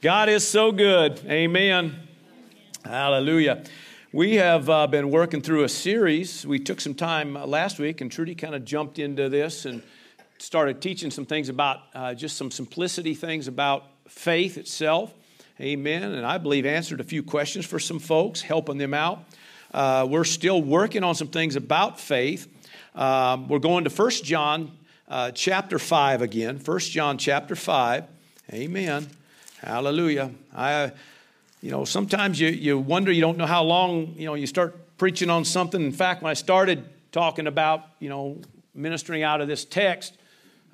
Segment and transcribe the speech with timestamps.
[0.00, 1.20] God is so good.
[1.26, 1.96] Amen.
[2.84, 3.64] Hallelujah.
[4.12, 6.46] We have uh, been working through a series.
[6.46, 9.82] We took some time uh, last week, and Trudy kind of jumped into this and
[10.38, 15.12] started teaching some things about uh, just some simplicity things about faith itself.
[15.60, 16.04] Amen.
[16.04, 19.24] And I believe answered a few questions for some folks, helping them out.
[19.74, 22.46] Uh, we're still working on some things about faith.
[22.94, 24.70] Um, we're going to First John
[25.08, 26.60] uh, chapter 5 again.
[26.60, 28.04] First John chapter 5.
[28.52, 29.08] Amen.
[29.62, 30.30] Hallelujah.
[30.54, 30.92] I,
[31.60, 34.96] you know, sometimes you, you wonder, you don't know how long, you know, you start
[34.98, 35.82] preaching on something.
[35.82, 38.40] In fact, when I started talking about, you know,
[38.72, 40.16] ministering out of this text,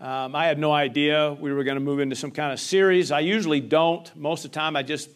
[0.00, 3.10] um, I had no idea we were going to move into some kind of series.
[3.10, 4.14] I usually don't.
[4.14, 5.08] Most of the time, I just,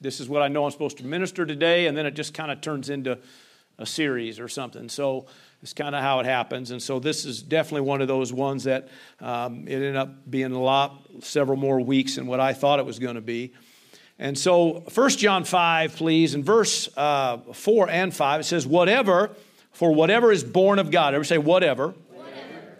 [0.00, 2.52] this is what I know I'm supposed to minister today, and then it just kind
[2.52, 3.18] of turns into
[3.78, 4.88] a series or something.
[4.88, 5.26] So
[5.62, 6.70] it's kind of how it happens.
[6.70, 8.88] And so this is definitely one of those ones that
[9.20, 12.86] um, it ended up being a lot, several more weeks than what I thought it
[12.86, 13.52] was going to be.
[14.18, 19.30] And so 1 John 5, please, in verse uh, 4 and 5, it says, Whatever,
[19.72, 21.14] for whatever is born of God.
[21.14, 21.94] Ever say, whatever?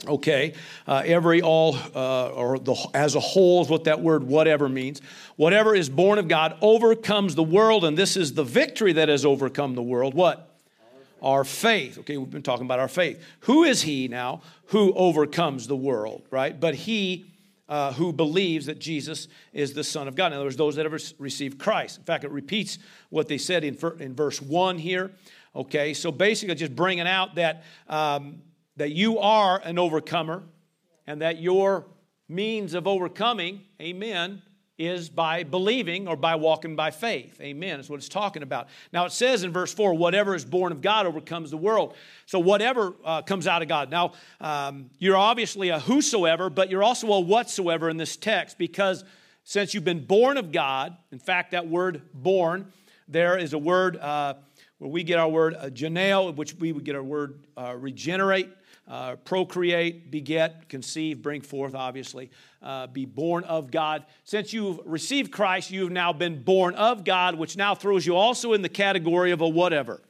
[0.07, 0.55] Okay,
[0.89, 5.03] uh, every, all, uh, or the, as a whole is what that word whatever means.
[5.37, 9.27] Whatever is born of God overcomes the world, and this is the victory that has
[9.27, 10.15] overcome the world.
[10.15, 10.50] What?
[11.23, 11.99] Our faith.
[11.99, 13.23] Okay, we've been talking about our faith.
[13.41, 16.59] Who is he now who overcomes the world, right?
[16.59, 17.31] But he
[17.71, 20.33] uh, who believes that Jesus is the Son of God.
[20.33, 21.99] In other words, those that have received Christ.
[21.99, 22.79] In fact, it repeats
[23.11, 25.13] what they said in, in verse 1 here.
[25.55, 28.43] Okay, so basically, just bringing out that, um,
[28.77, 30.43] that you are an overcomer
[31.07, 31.87] and that your
[32.29, 34.43] means of overcoming, amen,
[34.81, 37.39] is by believing or by walking by faith.
[37.41, 37.77] Amen.
[37.77, 38.69] That's what it's talking about.
[38.93, 41.95] Now it says in verse 4 whatever is born of God overcomes the world.
[42.25, 43.91] So whatever uh, comes out of God.
[43.91, 49.05] Now, um, you're obviously a whosoever, but you're also a whatsoever in this text because
[49.45, 52.73] since you've been born of God, in fact, that word born,
[53.07, 54.35] there is a word uh,
[54.79, 58.49] where we get our word uh, geneo, which we would get our word uh, regenerate
[58.89, 62.31] uh, procreate, beget, conceive, bring forth, obviously,
[62.63, 64.05] uh, be born of God.
[64.25, 68.53] Since you've received Christ, you've now been born of God, which now throws you also
[68.53, 70.03] in the category of a whatever.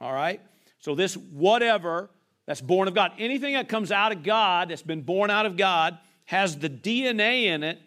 [0.00, 0.40] All right?
[0.80, 2.10] So, this whatever
[2.46, 5.56] that's born of God, anything that comes out of God, that's been born out of
[5.56, 7.80] God, has the DNA in it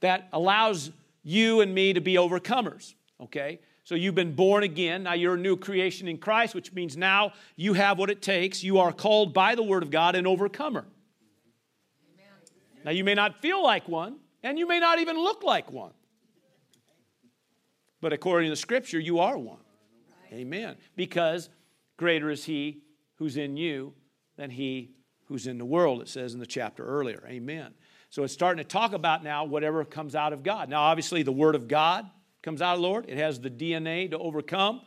[0.00, 0.90] that allows
[1.22, 2.94] you and me to be overcomers.
[3.20, 3.60] Okay?
[3.84, 5.02] So you've been born again.
[5.02, 8.62] Now you're a new creation in Christ, which means now you have what it takes.
[8.62, 10.86] You are called by the Word of God an overcomer.
[12.84, 15.92] Now you may not feel like one, and you may not even look like one.
[18.00, 19.60] But according to the Scripture, you are one.
[20.32, 20.76] Amen.
[20.96, 21.48] Because
[21.96, 22.82] greater is He
[23.16, 23.94] who's in you
[24.36, 24.90] than He
[25.26, 27.24] who's in the world, it says in the chapter earlier.
[27.28, 27.72] Amen.
[28.10, 30.68] So it's starting to talk about now whatever comes out of God.
[30.68, 32.10] Now, obviously, the Word of God
[32.42, 33.06] comes out of the Lord.
[33.08, 34.82] It has the DNA to overcome.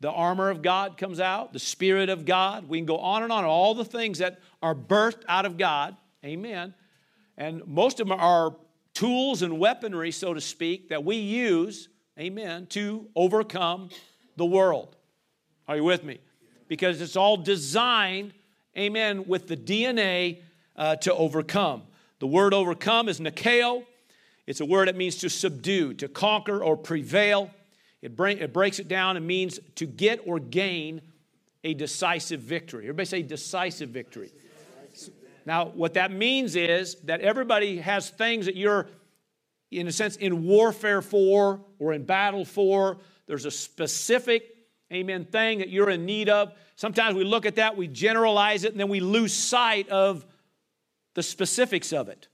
[0.00, 2.68] The armor of God comes out, the Spirit of God.
[2.68, 5.96] We can go on and on, all the things that are birthed out of God.
[6.24, 6.74] Amen.
[7.36, 8.54] And most of them are
[8.94, 13.88] tools and weaponry, so to speak, that we use, amen, to overcome
[14.36, 14.96] the world.
[15.66, 16.18] Are you with me?
[16.68, 18.34] Because it's all designed,
[18.76, 20.42] amen, with the DNA
[20.76, 21.82] uh, to overcome.
[22.20, 23.84] The word overcome is nikeo.
[24.48, 27.50] It's a word that means to subdue, to conquer or prevail.
[28.00, 31.02] It, bring, it breaks it down and means to get or gain
[31.64, 32.84] a decisive victory.
[32.84, 34.32] Everybody say decisive victory.
[35.44, 38.86] Now, what that means is that everybody has things that you're,
[39.70, 42.96] in a sense, in warfare for or in battle for.
[43.26, 44.44] There's a specific,
[44.90, 46.54] amen, thing that you're in need of.
[46.74, 50.24] Sometimes we look at that, we generalize it, and then we lose sight of
[51.12, 52.28] the specifics of it.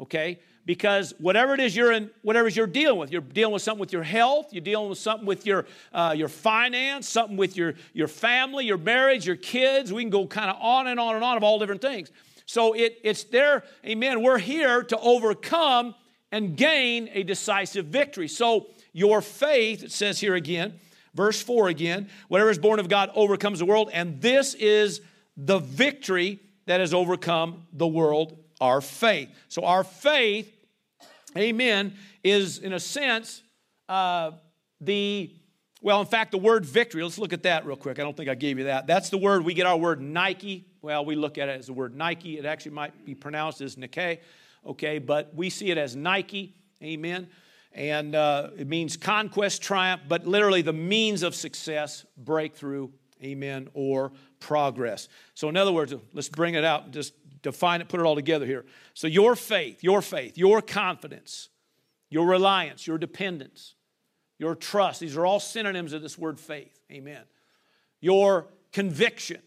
[0.00, 0.38] Okay?
[0.66, 3.92] Because whatever it is you're in, whatever you're dealing with, you're dealing with something with
[3.92, 8.08] your health, you're dealing with something with your uh, your finance, something with your your
[8.08, 9.92] family, your marriage, your kids.
[9.92, 12.10] We can go kind of on and on and on of all different things.
[12.46, 14.22] So it, it's there, amen.
[14.22, 15.94] We're here to overcome
[16.30, 18.28] and gain a decisive victory.
[18.28, 20.78] So your faith, it says here again,
[21.14, 25.00] verse 4 again, whatever is born of God overcomes the world, and this is
[25.36, 29.28] the victory that has overcome the world, our faith.
[29.48, 30.52] So our faith
[31.36, 33.42] amen, is in a sense
[33.88, 34.32] uh,
[34.80, 35.30] the,
[35.82, 37.02] well, in fact, the word victory.
[37.02, 37.98] Let's look at that real quick.
[37.98, 38.86] I don't think I gave you that.
[38.86, 40.66] That's the word, we get our word Nike.
[40.82, 42.38] Well, we look at it as the word Nike.
[42.38, 44.20] It actually might be pronounced as Nike,
[44.66, 47.28] okay, but we see it as Nike, amen.
[47.72, 52.88] And uh, it means conquest, triumph, but literally the means of success, breakthrough,
[53.22, 55.08] amen, or progress.
[55.34, 58.46] So, in other words, let's bring it out, just define it, put it all together
[58.46, 58.64] here.
[58.94, 61.50] So, your faith, your faith, your confidence,
[62.10, 63.74] your reliance, your dependence,
[64.38, 66.80] your trust, these are all synonyms of this word faith.
[66.90, 67.22] Amen.
[68.00, 69.40] Your conviction.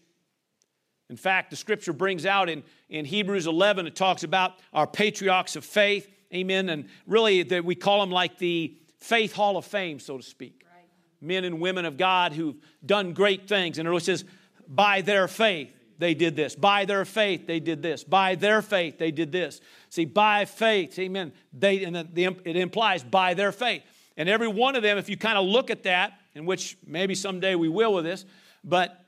[1.10, 5.56] In fact, the scripture brings out in, in Hebrews 11, it talks about our patriarchs
[5.56, 6.08] of faith.
[6.34, 6.68] Amen.
[6.68, 10.64] And really, that we call them like the faith hall of fame, so to speak.
[10.74, 10.84] Right.
[11.20, 13.78] Men and women of God who've done great things.
[13.78, 14.24] And it says,
[14.68, 16.54] by their faith, they did this.
[16.54, 18.04] By their faith, they did this.
[18.04, 19.60] By their faith, they did this.
[19.90, 21.32] See, by faith, amen.
[21.52, 23.82] They, and the it implies by their faith.
[24.16, 27.14] And every one of them, if you kind of look at that, in which maybe
[27.14, 28.24] someday we will with this,
[28.64, 29.04] but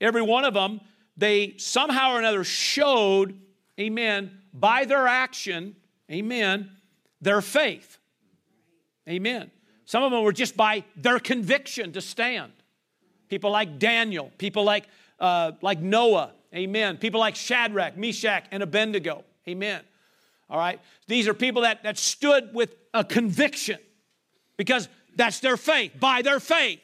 [0.00, 0.80] every one of them,
[1.16, 3.38] they somehow or another showed,
[3.78, 5.76] amen, by their action,
[6.10, 6.70] amen,
[7.20, 7.98] their faith.
[9.08, 9.50] Amen.
[9.84, 12.52] Some of them were just by their conviction to stand.
[13.28, 14.86] People like Daniel, people like,
[15.20, 16.96] uh, like Noah, amen.
[16.96, 19.82] People like Shadrach, Meshach, and Abednego, amen.
[20.48, 20.80] All right?
[21.06, 23.78] These are people that, that stood with a conviction
[24.56, 25.92] because that's their faith.
[25.98, 26.80] By their faith,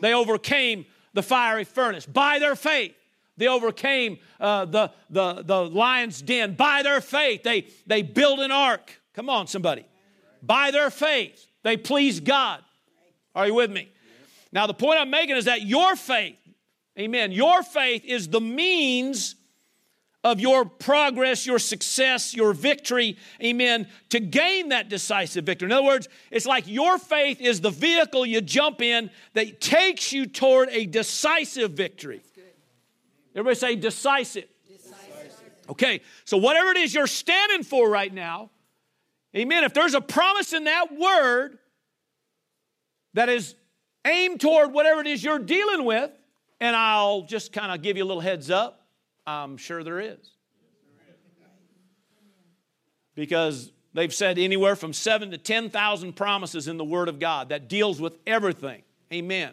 [0.00, 2.06] they overcame the fiery furnace.
[2.06, 2.94] By their faith,
[3.36, 6.54] they overcame uh, the, the, the lion's den.
[6.54, 9.00] By their faith, they, they built an ark.
[9.14, 9.84] Come on, somebody.
[10.42, 12.62] By their faith, they pleased God.
[13.34, 13.90] Are you with me?
[14.52, 16.38] Now, the point I'm making is that your faith,
[16.98, 19.36] amen, your faith is the means
[20.26, 25.66] of your progress, your success, your victory, amen, to gain that decisive victory.
[25.66, 30.12] In other words, it's like your faith is the vehicle you jump in that takes
[30.12, 32.22] you toward a decisive victory.
[33.36, 34.48] Everybody say decisive.
[34.66, 35.52] decisive.
[35.68, 38.50] Okay, so whatever it is you're standing for right now,
[39.36, 41.58] amen, if there's a promise in that word
[43.14, 43.54] that is
[44.04, 46.10] aimed toward whatever it is you're dealing with,
[46.60, 48.86] and I'll just kind of give you a little heads up,
[49.26, 50.32] I'm sure there is.
[53.14, 57.68] Because they've said anywhere from seven to 10,000 promises in the Word of God that
[57.68, 58.82] deals with everything.
[59.12, 59.52] Amen.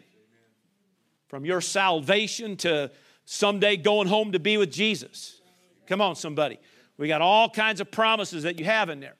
[1.27, 2.91] From your salvation to
[3.25, 5.41] someday going home to be with Jesus.
[5.87, 6.59] Come on, somebody.
[6.97, 9.15] We got all kinds of promises that you have in there.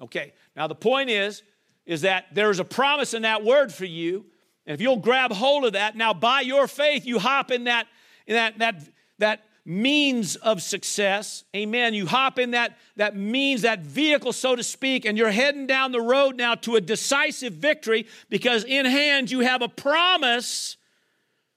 [0.00, 0.32] Okay.
[0.56, 1.42] Now the point is,
[1.86, 4.26] is that there's a promise in that word for you.
[4.68, 7.88] And if you'll grab hold of that, now by your faith, you hop in that,
[8.28, 8.88] in that, that,
[9.18, 11.42] that means of success.
[11.56, 11.92] Amen.
[11.92, 15.90] You hop in that, that means, that vehicle, so to speak, and you're heading down
[15.90, 20.76] the road now to a decisive victory because in hand you have a promise.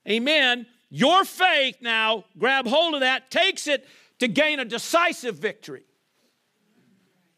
[0.09, 3.87] Amen your faith now, grab hold of that, takes it
[4.19, 5.83] to gain a decisive victory.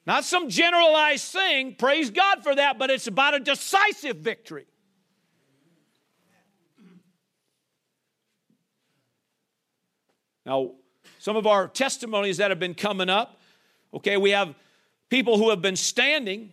[0.07, 4.65] Not some generalized thing, praise God for that, but it's about a decisive victory.
[10.45, 10.71] Now,
[11.19, 13.39] some of our testimonies that have been coming up,
[13.93, 14.55] okay, we have
[15.09, 16.51] people who have been standing.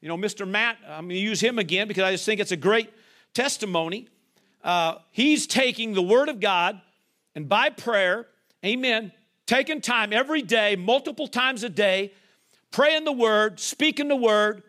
[0.00, 0.46] You know, Mr.
[0.46, 2.90] Matt, I'm going to use him again because I just think it's a great
[3.34, 4.08] testimony
[4.62, 6.80] uh, he's taking the Word of God
[7.34, 8.26] and by prayer,
[8.64, 9.12] amen,
[9.46, 12.12] taking time every day, multiple times a day,
[12.70, 14.62] praying the Word, speaking the Word,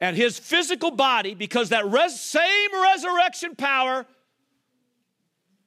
[0.00, 4.06] and his physical body, because that res- same resurrection power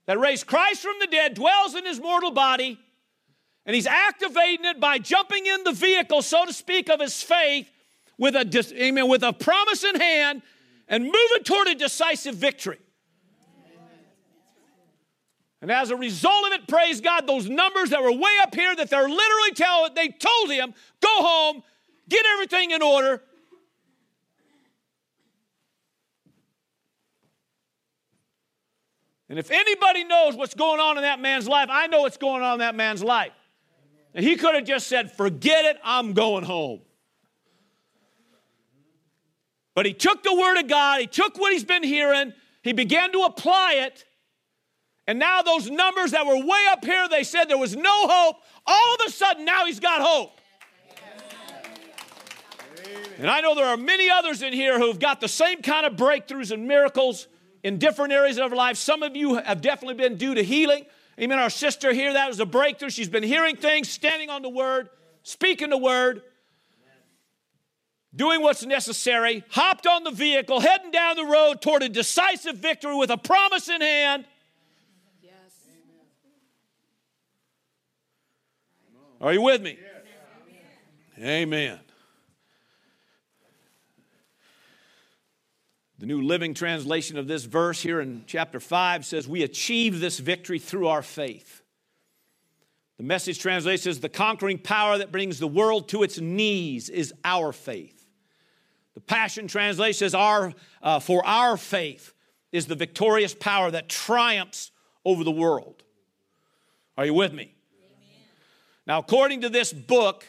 [0.05, 2.79] that raised Christ from the dead dwells in his mortal body,
[3.65, 7.69] and he's activating it by jumping in the vehicle, so to speak, of his faith
[8.17, 10.41] with a, amen, with a promise in hand
[10.87, 12.77] and moving toward a decisive victory.
[15.61, 18.75] And as a result of it, praise God, those numbers that were way up here
[18.75, 21.63] that they're literally telling, they told him, go home,
[22.07, 23.23] get everything in order.
[29.29, 32.43] And if anybody knows what's going on in that man's life, I know what's going
[32.43, 33.31] on in that man's life.
[34.13, 36.81] And he could have just said, forget it, I'm going home.
[39.73, 43.11] But he took the word of God, he took what he's been hearing, he began
[43.11, 44.05] to apply it.
[45.07, 48.37] And now those numbers that were way up here, they said there was no hope.
[48.65, 50.39] All of a sudden, now he's got hope.
[53.17, 55.93] And I know there are many others in here who've got the same kind of
[55.93, 57.27] breakthroughs and miracles
[57.65, 58.77] in different areas of life.
[58.77, 60.85] Some of you have definitely been due to healing.
[61.19, 61.39] Amen.
[61.39, 62.91] Our sister here, that was a breakthrough.
[62.91, 64.89] She's been hearing things, standing on the word,
[65.23, 66.21] speaking the word
[68.15, 72.95] doing what's necessary, hopped on the vehicle, heading down the road toward a decisive victory
[72.95, 74.25] with a promise in hand.
[75.21, 75.33] Yes.
[79.19, 79.77] Are you with me?
[81.17, 81.27] Yes.
[81.27, 81.79] Amen.
[85.97, 90.19] The New Living Translation of this verse here in chapter 5 says, We achieve this
[90.19, 91.61] victory through our faith.
[92.97, 97.13] The message translation says, The conquering power that brings the world to its knees is
[97.23, 98.05] our faith.
[98.93, 102.13] The Passion translation says, our, uh, For our faith
[102.51, 104.71] is the victorious power that triumphs
[105.05, 105.83] over the world.
[106.97, 107.53] Are you with me?
[107.77, 108.27] Amen.
[108.87, 110.25] Now, according to this book,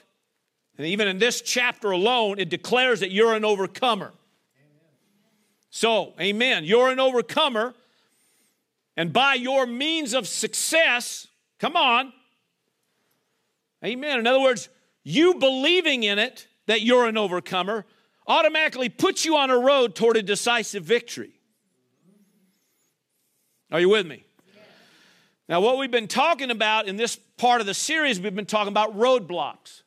[0.79, 4.13] and even in this chapter alone, it declares that you're an overcomer.
[5.77, 6.65] So, amen.
[6.65, 7.75] You're an overcomer.
[8.97, 11.27] And by your means of success,
[11.59, 12.15] come on.
[13.85, 14.19] Amen.
[14.19, 14.71] In other words,
[15.05, 17.85] you believing in it that you're an overcomer
[18.27, 21.35] automatically puts you on a road toward a decisive victory.
[23.71, 24.25] Are you with me?
[25.47, 28.73] Now, what we've been talking about in this part of the series, we've been talking
[28.73, 29.83] about roadblocks.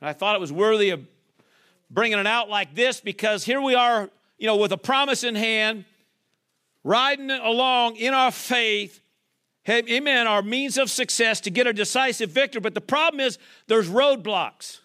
[0.00, 1.06] And I thought it was worthy of
[1.90, 5.34] bringing it out like this because here we are, you know, with a promise in
[5.34, 5.84] hand,
[6.84, 9.00] riding along in our faith.
[9.68, 12.60] Amen, our means of success to get a decisive victory.
[12.60, 14.78] But the problem is there's roadblocks.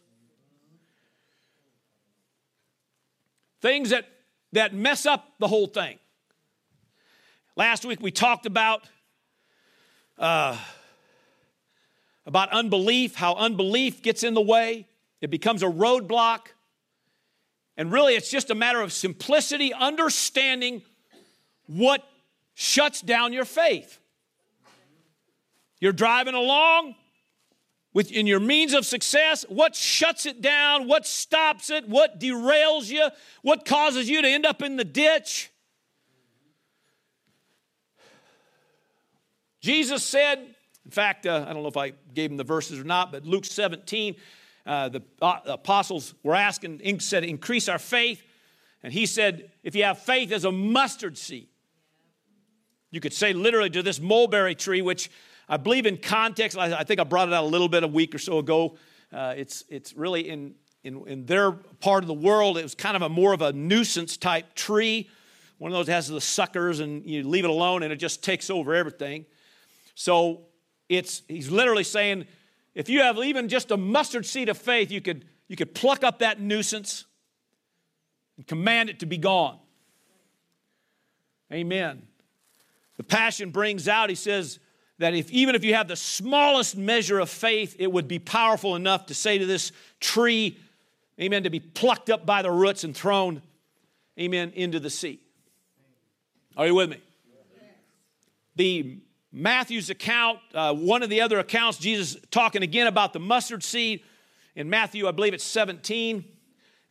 [3.62, 4.08] Things that,
[4.54, 6.00] that mess up the whole thing.
[7.56, 8.88] Last week we talked about
[10.18, 10.58] uh,
[12.26, 14.88] about unbelief, how unbelief gets in the way.
[15.20, 16.48] It becomes a roadblock.
[17.82, 20.84] And really, it's just a matter of simplicity, understanding
[21.66, 22.08] what
[22.54, 23.98] shuts down your faith.
[25.80, 26.94] You're driving along
[27.92, 29.46] with, in your means of success.
[29.50, 30.88] What shuts it down?
[30.88, 31.90] What stops it?
[31.90, 33.10] What derails you?
[33.42, 35.50] What causes you to end up in the ditch?
[39.60, 40.38] Jesus said,
[40.86, 43.26] in fact, uh, I don't know if I gave him the verses or not, but
[43.26, 44.18] Luke 17,
[44.66, 48.22] uh, the uh, apostles were asking, said, increase our faith.
[48.84, 51.48] And he said, if you have faith as a mustard seed,
[52.90, 55.10] you could say literally to this mulberry tree, which
[55.48, 57.88] I believe in context, I, I think I brought it out a little bit a
[57.88, 58.78] week or so ago.
[59.12, 62.96] Uh, it's, it's really in, in, in their part of the world, it was kind
[62.96, 65.10] of a more of a nuisance type tree.
[65.58, 68.50] One of those has the suckers, and you leave it alone, and it just takes
[68.50, 69.26] over everything.
[69.94, 70.48] So
[70.90, 72.26] it's he's literally saying,
[72.74, 76.04] if you have even just a mustard seed of faith, you could, you could pluck
[76.04, 77.06] up that nuisance
[78.38, 79.60] and command it to be gone.
[81.52, 82.04] Amen.
[82.98, 84.60] The passion brings out, he says,
[85.00, 88.76] that if even if you have the smallest measure of faith, it would be powerful
[88.76, 90.58] enough to say to this tree,
[91.20, 93.42] amen, to be plucked up by the roots and thrown,
[94.20, 95.20] amen, into the sea.
[96.56, 97.02] Are you with me?
[98.56, 99.00] The
[99.32, 104.02] Matthew's account, uh, one of the other accounts, Jesus talking again about the mustard seed.
[104.56, 106.26] In Matthew, I believe it's 17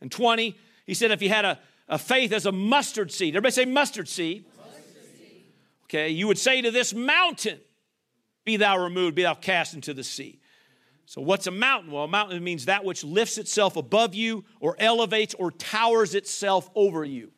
[0.01, 0.57] and 20.
[0.87, 4.07] He said, if you had a, a faith as a mustard seed, everybody say mustard
[4.07, 4.45] seed.
[4.57, 4.83] mustard
[5.19, 5.43] seed.
[5.85, 7.59] Okay, you would say to this mountain,
[8.43, 10.39] Be thou removed, be thou cast into the sea.
[11.05, 11.91] So, what's a mountain?
[11.91, 16.69] Well, a mountain means that which lifts itself above you, or elevates, or towers itself
[16.73, 17.31] over you.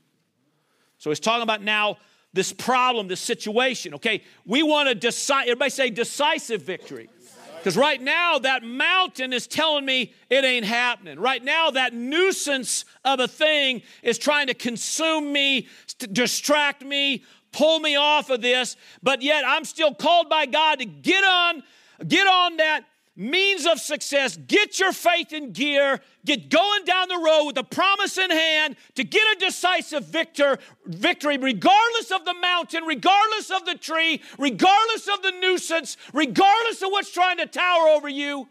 [1.00, 1.98] So, he's talking about now
[2.34, 3.94] this problem, this situation.
[3.94, 7.10] Okay, we want to decide, everybody say decisive victory.
[7.58, 11.18] Because right now, that mountain is telling me it ain't happening.
[11.18, 15.70] Right now, that nuisance of a thing is trying to consume me,
[16.12, 17.24] distract me,
[17.54, 18.76] pull me off of this.
[19.02, 21.64] But yet, I'm still called by God to get on,
[22.06, 22.84] get on that
[23.16, 24.38] means of success.
[24.38, 26.02] Get your faith in gear.
[26.26, 30.58] Get going down the road with a promise in hand to get a decisive victor,
[30.86, 36.90] victory, regardless of the mountain, regardless of the tree, regardless of the nuisance, regardless of
[36.90, 38.48] what's trying to tower over you.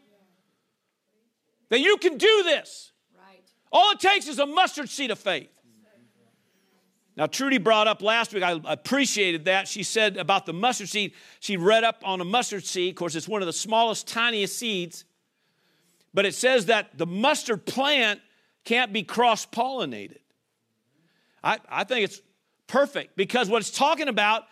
[1.70, 2.92] That you can do this.
[3.16, 3.42] Right.
[3.72, 5.51] All it takes is a mustard seed of faith.
[7.16, 9.68] Now, Trudy brought up last week, I appreciated that.
[9.68, 12.90] She said about the mustard seed, she read up on a mustard seed.
[12.90, 15.04] Of course, it's one of the smallest, tiniest seeds.
[16.14, 18.20] But it says that the mustard plant
[18.64, 20.18] can't be cross pollinated.
[21.44, 22.20] I, I think it's
[22.66, 24.44] perfect because what it's talking about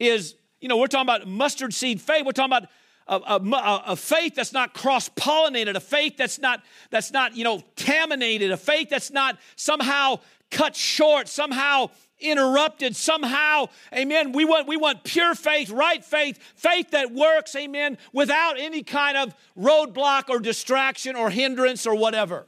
[0.00, 2.24] is, you know, we're talking about mustard seed faith.
[2.24, 2.68] We're talking about
[3.06, 7.62] a, a, a, faith that's not cross-pollinated, a faith that's not that's not you know
[7.76, 10.20] contaminated, a faith that's not somehow
[10.54, 14.32] cut short, somehow interrupted, somehow, amen.
[14.32, 19.16] We want, we want pure faith, right faith, faith that works, amen, without any kind
[19.16, 22.46] of roadblock or distraction or hindrance or whatever.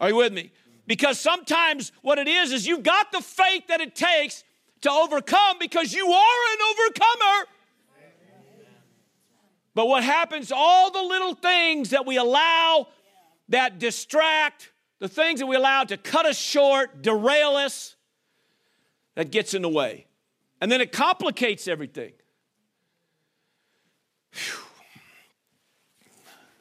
[0.00, 0.52] Are you with me?
[0.86, 4.44] Because sometimes what it is is you've got the faith that it takes
[4.82, 7.48] to overcome because you are an overcomer.
[9.74, 12.88] But what happens, all the little things that we allow
[13.50, 17.96] that distract, the things that we allow to cut us short, derail us,
[19.14, 20.06] that gets in the way.
[20.60, 22.12] And then it complicates everything.
[24.32, 24.64] Whew.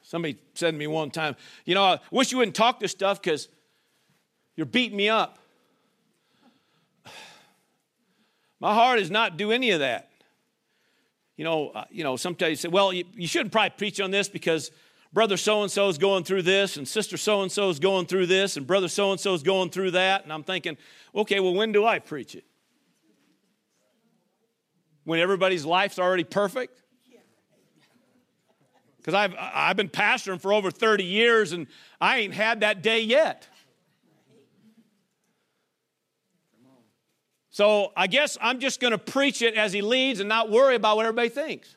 [0.01, 3.21] Somebody said to me one time, You know, I wish you wouldn't talk this stuff
[3.21, 3.49] because
[4.55, 5.37] you're beating me up.
[8.59, 10.09] My heart is not do any of that.
[11.35, 12.15] You know, uh, you know.
[12.15, 14.71] Sometimes you say, "Well, you, you shouldn't probably preach on this because
[15.13, 18.05] brother so and so is going through this, and sister so and so is going
[18.05, 20.77] through this, and brother so and so is going through that." And I'm thinking,
[21.15, 22.45] okay, well, when do I preach it?
[25.03, 26.83] When everybody's life's already perfect?
[28.97, 31.67] Because I've, I've been pastoring for over 30 years and
[32.01, 33.47] I ain't had that day yet.
[37.49, 40.75] So I guess I'm just going to preach it as he leads and not worry
[40.75, 41.73] about what everybody thinks.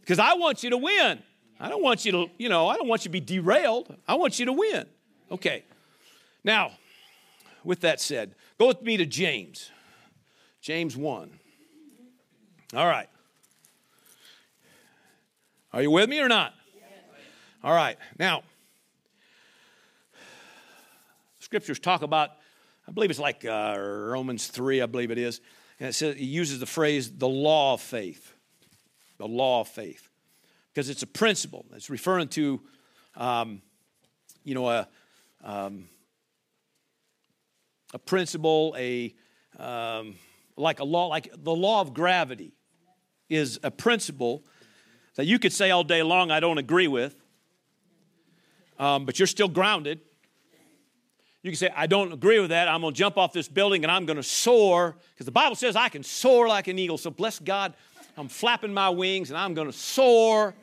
[0.00, 1.18] Because I want you to win.
[1.60, 3.94] I don't want you to, you know, I don't want you to be derailed.
[4.06, 4.86] I want you to win.
[5.30, 5.64] Okay.
[6.44, 6.72] Now,
[7.64, 9.70] with that said, go with me to James.
[10.60, 11.30] James 1.
[12.74, 13.08] All right.
[15.72, 16.54] Are you with me or not?
[17.62, 17.98] All right.
[18.18, 18.42] Now,
[21.40, 22.30] scriptures talk about,
[22.86, 25.40] I believe it's like uh, Romans 3, I believe it is.
[25.80, 28.32] And it says, it uses the phrase the law of faith.
[29.18, 30.07] The law of faith.
[30.78, 31.66] Because it's a principle.
[31.74, 32.60] It's referring to,
[33.16, 33.62] um,
[34.44, 34.86] you know, a,
[35.42, 35.88] um,
[37.92, 39.12] a principle, a,
[39.58, 40.14] um,
[40.56, 42.52] like a law, like the law of gravity
[43.28, 44.44] is a principle
[45.16, 47.16] that you could say all day long, I don't agree with,
[48.78, 49.98] um, but you're still grounded.
[51.42, 52.68] You can say, I don't agree with that.
[52.68, 55.56] I'm going to jump off this building and I'm going to soar because the Bible
[55.56, 56.98] says I can soar like an eagle.
[56.98, 57.74] So bless God,
[58.16, 60.54] I'm flapping my wings and I'm going to soar.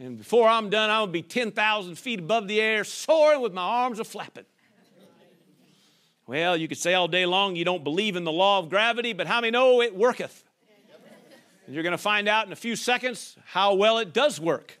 [0.00, 3.62] And before I'm done, going to be 10,000 feet above the air, soaring with my
[3.62, 4.44] arms a flapping.
[6.26, 9.12] Well, you could say all day long you don't believe in the law of gravity,
[9.12, 10.44] but how many know it worketh?
[11.66, 14.78] And you're going to find out in a few seconds how well it does work.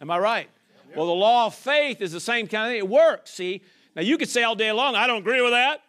[0.00, 0.48] Am I right?
[0.94, 2.78] Well, the law of faith is the same kind of thing.
[2.78, 3.62] It works, see?
[3.96, 5.82] Now, you could say all day long, I don't agree with that.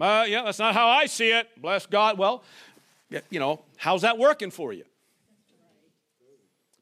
[0.00, 1.48] Uh, yeah, that's not how I see it.
[1.60, 2.18] Bless God.
[2.18, 2.44] Well,
[3.30, 4.84] you know, how's that working for you?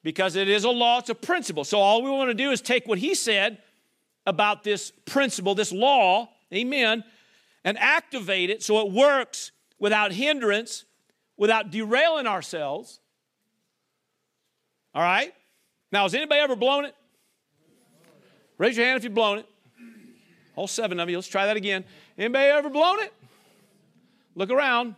[0.06, 1.64] Because it is a law, it's a principle.
[1.64, 3.58] So all we want to do is take what he said
[4.24, 7.02] about this principle, this law, amen,
[7.64, 10.84] and activate it so it works without hindrance,
[11.36, 13.00] without derailing ourselves.
[14.94, 15.34] All right?
[15.90, 16.94] Now, has anybody ever blown it?
[18.58, 19.46] Raise your hand if you've blown it.
[20.54, 21.16] All seven of you.
[21.16, 21.84] Let's try that again.
[22.16, 23.12] Anybody ever blown it?
[24.36, 24.94] Look around.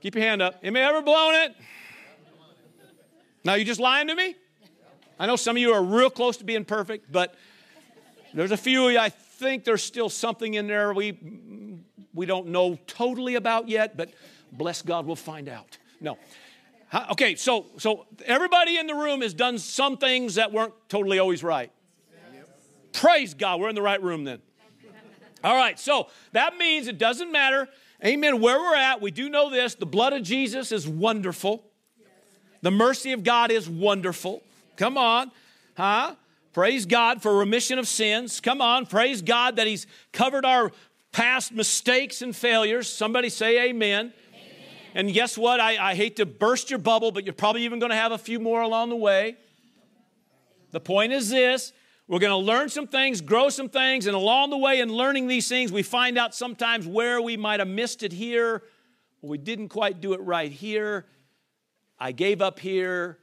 [0.00, 0.58] Keep your hand up.
[0.62, 1.54] Anybody ever blown it?
[3.44, 4.36] Now, you just lying to me?
[5.18, 7.34] I know some of you are real close to being perfect, but
[8.34, 8.98] there's a few of you.
[8.98, 11.18] I think there's still something in there we
[12.14, 14.10] we don't know totally about yet, but
[14.52, 15.78] bless God, we'll find out.
[16.00, 16.18] No.
[17.10, 21.42] Okay, so so everybody in the room has done some things that weren't totally always
[21.42, 21.70] right.
[22.92, 24.40] Praise God, we're in the right room then.
[25.42, 27.68] All right, so that means it doesn't matter,
[28.04, 29.00] amen, where we're at.
[29.00, 31.64] We do know this the blood of Jesus is wonderful,
[32.62, 34.42] the mercy of God is wonderful.
[34.76, 35.30] Come on,
[35.76, 36.14] huh?
[36.52, 38.40] Praise God for remission of sins.
[38.40, 40.72] Come on, praise God that He's covered our
[41.12, 42.88] past mistakes and failures.
[42.88, 44.00] Somebody say amen.
[44.00, 44.12] amen.
[44.94, 45.60] And guess what?
[45.60, 48.18] I, I hate to burst your bubble, but you're probably even going to have a
[48.18, 49.36] few more along the way.
[50.70, 51.72] The point is this
[52.08, 55.28] we're going to learn some things, grow some things, and along the way in learning
[55.28, 58.62] these things, we find out sometimes where we might have missed it here,
[59.22, 61.06] or we didn't quite do it right here.
[62.02, 63.16] I gave up here,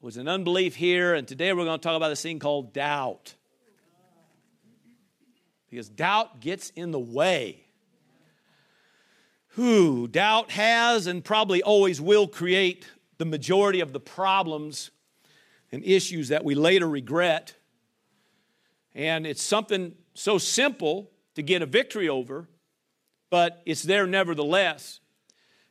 [0.00, 3.36] was an unbelief here, and today we're going to talk about this thing called doubt
[5.70, 7.64] because doubt gets in the way.
[9.50, 12.84] Who doubt has and probably always will create
[13.16, 14.90] the majority of the problems
[15.70, 17.54] and issues that we later regret.
[18.92, 22.48] And it's something so simple to get a victory over,
[23.30, 24.98] but it's there nevertheless.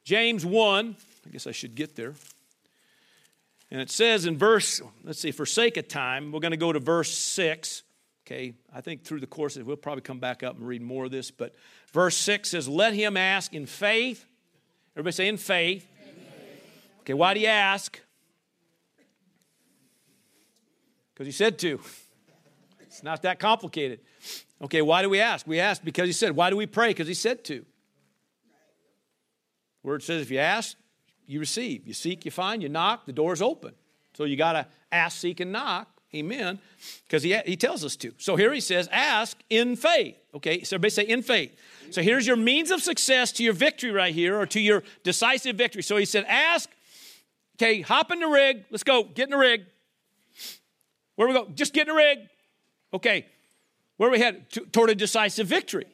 [0.04, 2.16] James 1, I guess I should get there.
[3.70, 6.74] And it says in verse, let's see, for sake of time, we're going to go
[6.74, 7.84] to verse 6.
[8.26, 11.12] Okay, I think through the course we'll probably come back up and read more of
[11.12, 11.32] this.
[11.32, 11.56] But
[11.92, 14.26] verse 6 says, Let him ask in faith.
[14.94, 15.88] Everybody say in faith.
[17.02, 18.00] Okay, why do you ask?
[21.14, 21.80] Because he said to.
[22.82, 24.02] It's not that complicated.
[24.62, 25.48] Okay, why do we ask?
[25.48, 26.36] We ask because he said.
[26.36, 26.90] Why do we pray?
[26.90, 27.66] Because he said to.
[29.84, 30.78] Word says if you ask,
[31.26, 31.88] you receive.
[31.88, 33.74] You seek, you find, you knock, the door's open.
[34.13, 36.60] So you got to ask, seek, and knock Amen.
[37.08, 38.13] Because he, he tells us to.
[38.17, 40.15] So here he says, ask in faith.
[40.36, 41.58] Okay, so everybody say in faith.
[41.91, 45.56] So here's your means of success to your victory right here, or to your decisive
[45.56, 45.84] victory.
[45.84, 46.70] So he said, ask,
[47.56, 48.65] okay, hop in the rig.
[48.72, 49.04] Let's go.
[49.04, 49.65] Get in the rig.
[51.15, 51.48] Where we go?
[51.54, 52.20] Just get in the rig.
[52.94, 53.26] Okay.
[53.98, 54.50] Where we head?
[54.72, 55.86] toward a decisive victory.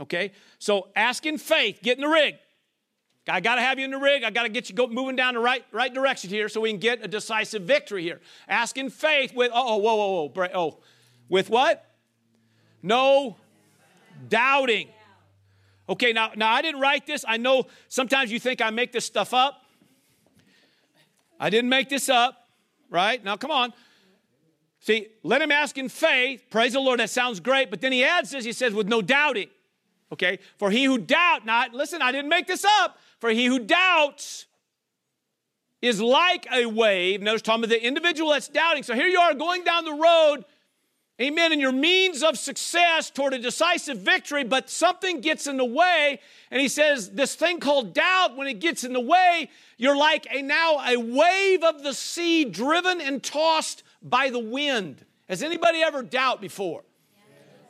[0.00, 0.32] Okay.
[0.58, 1.80] So ask in faith.
[1.82, 2.36] Get in the rig.
[3.28, 4.24] I got to have you in the rig.
[4.24, 6.70] I got to get you go, moving down the right, right direction here so we
[6.70, 8.20] can get a decisive victory here.
[8.48, 10.48] Ask in faith with, oh, whoa, whoa, whoa.
[10.54, 10.78] Oh,
[11.28, 11.86] with what?
[12.82, 13.36] No
[14.28, 14.88] doubting.
[15.88, 17.24] Okay, now, now I didn't write this.
[17.26, 19.62] I know sometimes you think I make this stuff up.
[21.38, 22.48] I didn't make this up,
[22.90, 23.22] right?
[23.22, 23.72] Now, come on.
[24.80, 26.42] See, let him ask in faith.
[26.50, 26.98] Praise the Lord.
[26.98, 27.70] That sounds great.
[27.70, 28.44] But then he adds this.
[28.44, 29.48] He says, with no doubting.
[30.12, 30.40] Okay?
[30.58, 32.98] For he who doubt not, listen, I didn't make this up.
[33.22, 34.46] For he who doubts
[35.80, 37.22] is like a wave.
[37.22, 38.82] Notice talking about the individual that's doubting.
[38.82, 40.44] So here you are going down the road,
[41.20, 45.64] amen, and your means of success toward a decisive victory, but something gets in the
[45.64, 46.18] way.
[46.50, 50.26] And he says, this thing called doubt, when it gets in the way, you're like
[50.28, 55.04] a now a wave of the sea driven and tossed by the wind.
[55.28, 56.82] Has anybody ever doubt before?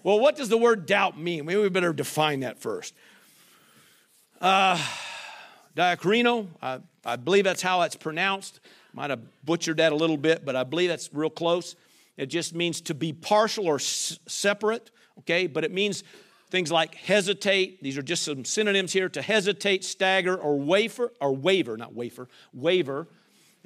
[0.03, 1.45] Well, what does the word doubt mean?
[1.45, 2.95] Maybe we better define that first.
[4.41, 4.83] Uh,
[5.77, 8.61] Diacrino, I, I believe that's how it's pronounced.
[8.93, 11.77] Might have butchered that a little bit, but I believe that's real close.
[12.17, 15.47] It just means to be partial or s- separate, okay?
[15.47, 16.05] But it means
[16.51, 17.83] things like hesitate.
[17.83, 22.29] These are just some synonyms here to hesitate, stagger, or wafer, or waver, not wafer,
[22.53, 23.09] waver.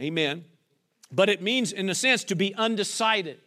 [0.01, 0.45] Amen.
[1.11, 3.41] But it means, in a sense, to be undecided,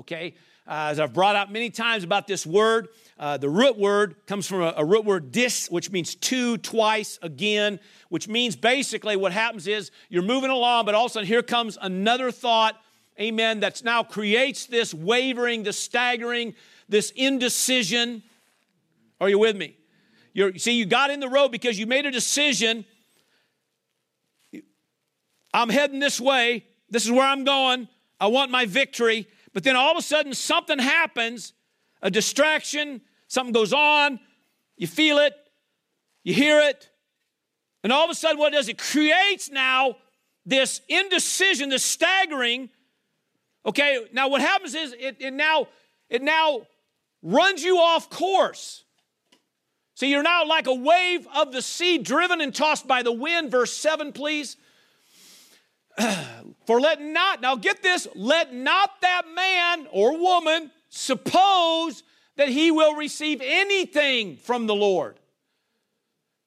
[0.00, 0.34] okay?
[0.66, 4.46] Uh, as I've brought out many times about this word, uh, the root word comes
[4.46, 9.32] from a, a, root word dis, which means two, twice, again, which means basically what
[9.32, 12.80] happens is you're moving along, but all of a sudden here comes another thought,
[13.20, 16.54] amen, that's now creates this wavering, this staggering,
[16.88, 18.22] this indecision.
[19.20, 19.76] Are you with me?
[20.32, 22.86] You're, see, you got in the road because you made a decision.
[25.52, 26.64] I'm heading this way.
[26.88, 27.86] This is where I'm going.
[28.18, 29.28] I want my victory.
[29.54, 31.54] But then all of a sudden, something happens
[32.02, 34.20] a distraction, something goes on,
[34.76, 35.32] you feel it,
[36.22, 36.90] you hear it,
[37.84, 39.96] and all of a sudden, what it does, it creates now
[40.46, 42.70] this indecision, this staggering.
[43.66, 45.68] Okay, now what happens is it, it now
[46.08, 46.66] it now
[47.22, 48.84] runs you off course.
[49.94, 53.50] So you're now like a wave of the sea driven and tossed by the wind.
[53.50, 54.56] Verse 7, please.
[56.66, 62.02] For let not, now get this, let not that man or woman suppose
[62.36, 65.18] that he will receive anything from the Lord.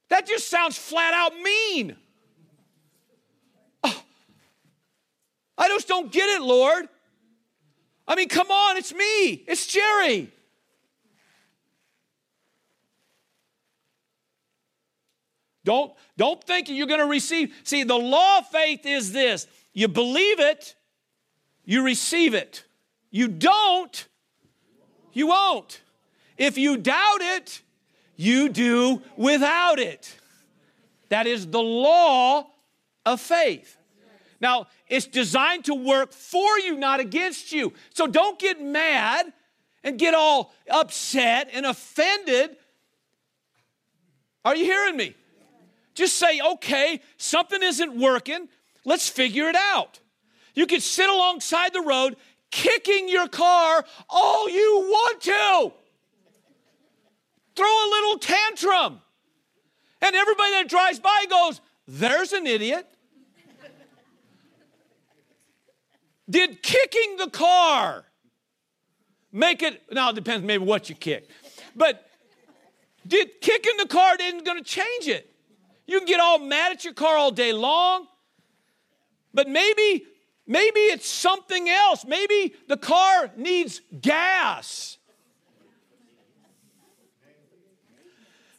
[0.09, 1.95] That just sounds flat out mean.
[3.83, 4.03] Oh,
[5.57, 6.87] I just don't get it, Lord.
[8.07, 10.31] I mean, come on, it's me, it's Jerry.
[15.67, 17.53] Don't, don't think you're going to receive.
[17.65, 20.75] See, the law of faith is this you believe it,
[21.65, 22.63] you receive it.
[23.11, 24.07] You don't,
[25.11, 25.81] you won't.
[26.37, 27.61] If you doubt it,
[28.15, 30.15] you do without it.
[31.09, 32.47] That is the law
[33.05, 33.75] of faith.
[34.39, 37.73] Now, it's designed to work for you, not against you.
[37.93, 39.33] So don't get mad
[39.83, 42.55] and get all upset and offended.
[44.45, 45.13] Are you hearing me?
[45.97, 48.49] Just say, okay, something isn't working.
[48.85, 49.99] Let's figure it out.
[50.53, 52.17] You can sit alongside the road
[52.51, 55.71] kicking your car all you want to.
[57.55, 59.01] Throw a little tantrum.
[59.99, 62.87] And everybody that drives by goes, There's an idiot.
[66.29, 68.05] Did kicking the car
[69.31, 69.81] make it?
[69.91, 71.27] Now it depends maybe what you kick.
[71.75, 72.07] But
[73.07, 75.26] did kicking the car isn't going to change it.
[75.87, 78.07] You can get all mad at your car all day long,
[79.33, 80.05] but maybe
[80.47, 82.05] Maybe it's something else.
[82.05, 84.97] Maybe the car needs gas.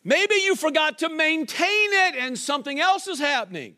[0.04, 3.76] Maybe you forgot to maintain it and something else is happening.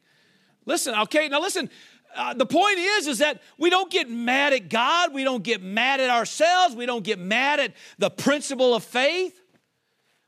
[0.67, 1.71] Listen, okay, now listen.
[2.15, 5.63] Uh, the point is is that we don't get mad at God, we don't get
[5.63, 9.40] mad at ourselves, we don't get mad at the principle of faith.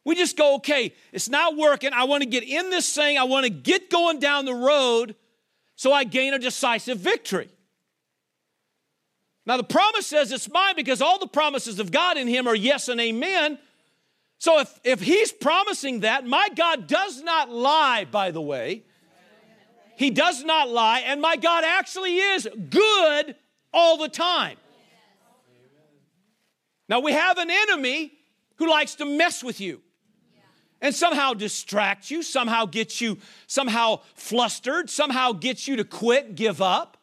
[0.05, 1.93] We just go, okay, it's not working.
[1.93, 3.19] I want to get in this thing.
[3.19, 5.15] I want to get going down the road
[5.77, 7.49] so I gain a decisive victory.
[9.45, 12.55] Now, the promise says it's mine because all the promises of God in Him are
[12.55, 13.59] yes and amen.
[14.39, 18.85] So, if, if He's promising that, my God does not lie, by the way.
[19.97, 23.37] He does not lie, and my God actually is good
[23.73, 24.57] all the time.
[26.89, 28.13] Now, we have an enemy
[28.57, 29.81] who likes to mess with you
[30.83, 33.17] and somehow distract you, somehow get you
[33.47, 36.99] somehow flustered, somehow get you to quit, give up.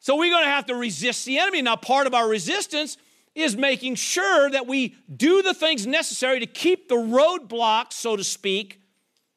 [0.00, 1.62] So we're going to have to resist the enemy.
[1.62, 2.96] Now, part of our resistance
[3.34, 8.24] is making sure that we do the things necessary to keep the roadblocks, so to
[8.24, 8.80] speak,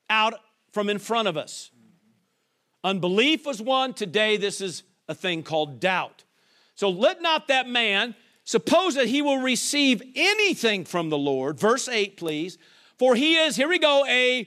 [0.09, 0.33] out
[0.71, 1.69] from in front of us.
[2.83, 3.93] Unbelief was one.
[3.93, 6.23] Today, this is a thing called doubt.
[6.73, 8.15] So let not that man
[8.51, 11.57] suppose that he will receive anything from the Lord.
[11.57, 12.57] Verse 8, please.
[12.99, 14.45] For he is, here we go, a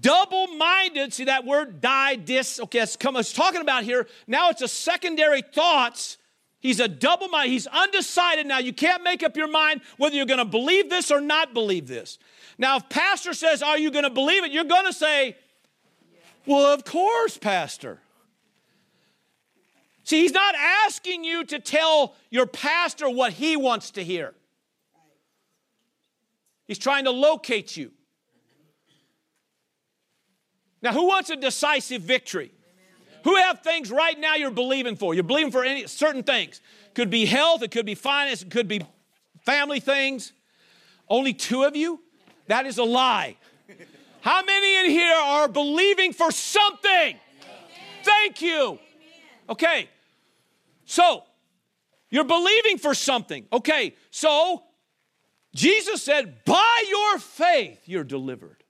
[0.00, 1.12] double minded.
[1.12, 2.58] See that word, die, dis.
[2.58, 4.08] Okay, it's, come, it's talking about here.
[4.26, 6.18] Now it's a secondary thoughts.
[6.58, 7.52] He's a double mind.
[7.52, 8.58] He's undecided now.
[8.58, 11.86] You can't make up your mind whether you're going to believe this or not believe
[11.86, 12.18] this.
[12.58, 14.50] Now, if pastor says, Are you going to believe it?
[14.50, 15.36] You're going to say,
[16.46, 18.00] Well, of course, pastor.
[20.10, 24.34] See, he's not asking you to tell your pastor what he wants to hear.
[26.66, 27.92] He's trying to locate you.
[30.82, 32.50] Now, who wants a decisive victory?
[33.22, 35.14] Who have things right now you're believing for?
[35.14, 36.60] You're believing for any certain things.
[36.94, 38.80] Could be health, it could be finance, it could be
[39.46, 40.32] family things.
[41.08, 42.00] Only two of you?
[42.48, 43.36] That is a lie.
[44.22, 47.16] How many in here are believing for something?
[48.02, 48.80] Thank you.
[49.48, 49.88] Okay.
[50.90, 51.22] So,
[52.10, 53.46] you're believing for something.
[53.52, 53.94] Okay.
[54.10, 54.64] So,
[55.54, 58.64] Jesus said, by your faith, you're delivered.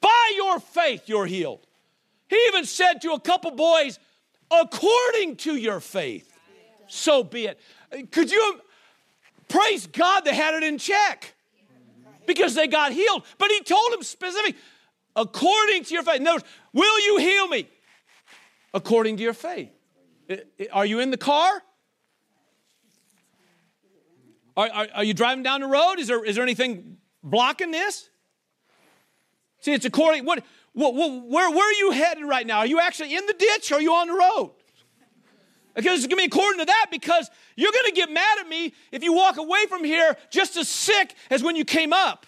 [0.00, 1.64] By your faith, you're healed.
[2.26, 4.00] He even said to a couple boys,
[4.50, 6.28] according to your faith,
[6.88, 7.60] so be it.
[8.10, 8.60] Could you
[9.48, 11.34] praise God they had it in check
[12.26, 13.22] because they got healed?
[13.38, 14.56] But he told them specifically,
[15.14, 16.16] according to your faith.
[16.16, 17.68] In other words, will you heal me?
[18.72, 19.70] According to your faith.
[20.72, 21.62] Are you in the car?
[24.56, 25.96] Are, are, are you driving down the road?
[25.98, 28.08] Is there, is there anything blocking this?
[29.60, 32.58] See, it's according, what, what, what, where, where are you headed right now?
[32.58, 34.52] Are you actually in the ditch or are you on the road?
[35.74, 38.48] Because it's going to be according to that because you're going to get mad at
[38.48, 42.26] me if you walk away from here just as sick as when you came up.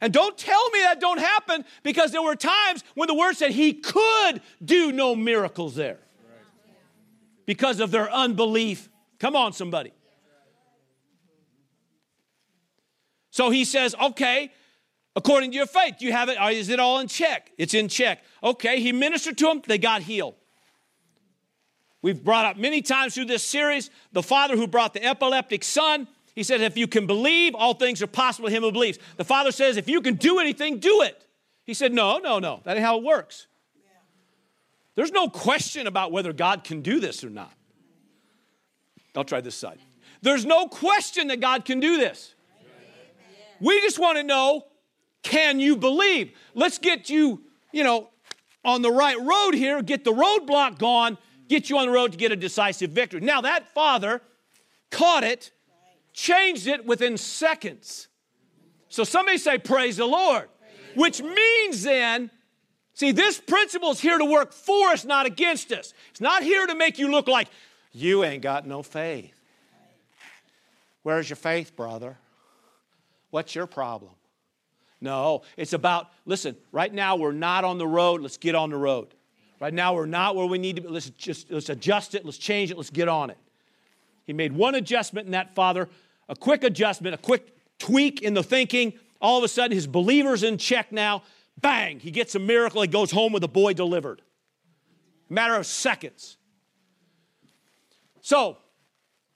[0.00, 3.50] And don't tell me that don't happen because there were times when the word said
[3.50, 5.98] he could do no miracles there
[7.46, 8.88] because of their unbelief.
[9.18, 9.92] Come on, somebody.
[13.30, 14.50] So he says, okay,
[15.14, 15.96] according to your faith.
[16.00, 16.36] You have it?
[16.36, 17.50] Uh, is it all in check?
[17.58, 18.22] It's in check.
[18.42, 20.34] Okay, he ministered to them, they got healed.
[22.02, 26.06] We've brought up many times through this series the father who brought the epileptic son.
[26.34, 28.98] He said, If you can believe, all things are possible to him who believes.
[29.16, 31.26] The father says, If you can do anything, do it.
[31.64, 32.60] He said, No, no, no.
[32.64, 33.48] That ain't how it works.
[34.96, 37.52] There's no question about whether God can do this or not.
[39.14, 39.78] I'll try this side.
[40.22, 42.34] There's no question that God can do this.
[43.60, 44.64] We just want to know
[45.22, 46.32] can you believe?
[46.54, 48.10] Let's get you, you know,
[48.64, 52.18] on the right road here, get the roadblock gone, get you on the road to
[52.18, 53.20] get a decisive victory.
[53.20, 54.22] Now, that father
[54.90, 55.50] caught it,
[56.12, 58.06] changed it within seconds.
[58.88, 60.48] So somebody say, Praise the Lord.
[60.94, 62.30] Which means then,
[62.96, 65.94] see, this principle is here to work for us, not against us.
[66.10, 67.46] It's not here to make you look like
[67.92, 69.32] you ain't got no faith.
[71.04, 72.18] Where's your faith, brother?
[73.30, 74.10] What's your problem?
[75.00, 78.76] No, it's about, listen, right now we're not on the road, let's get on the
[78.76, 79.08] road.
[79.60, 80.88] Right now we're not where we need to be.
[80.88, 83.38] Let's just let's adjust it, let's change it, let's get on it.
[84.26, 85.88] He made one adjustment in that father,
[86.28, 88.92] a quick adjustment, a quick tweak in the thinking.
[89.20, 91.22] All of a sudden, his believer's in check now.
[91.58, 92.82] Bang, he gets a miracle.
[92.82, 94.22] He goes home with a boy delivered.
[95.28, 96.36] matter of seconds.
[98.20, 98.58] So,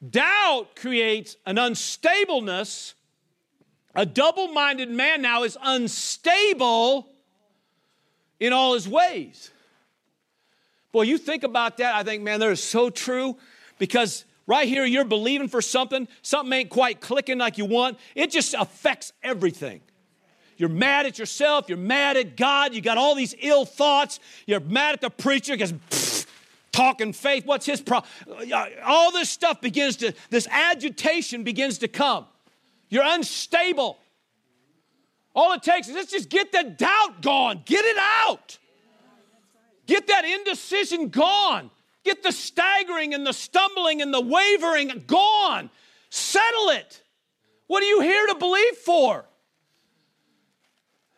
[0.09, 2.95] doubt creates an unstableness
[3.95, 7.09] a double minded man now is unstable
[8.39, 9.51] in all his ways.
[10.93, 13.37] Boy, you think about that, I think, man, that is so true
[13.79, 17.99] because right here you're believing for something, something ain't quite clicking like you want.
[18.15, 19.81] It just affects everything.
[20.61, 24.61] You're mad at yourself, you're mad at God, you got all these ill thoughts, you're
[24.61, 25.73] mad at the preacher because
[26.71, 28.13] talking faith, what's his problem?
[28.29, 32.27] Uh, all this stuff begins to, this agitation begins to come.
[32.91, 34.01] You're unstable.
[35.35, 38.59] All it takes is let's just get that doubt gone, get it out.
[39.87, 41.71] Get that indecision gone.
[42.05, 45.71] Get the staggering and the stumbling and the wavering gone.
[46.11, 47.03] Settle it.
[47.67, 49.25] What are you here to believe for?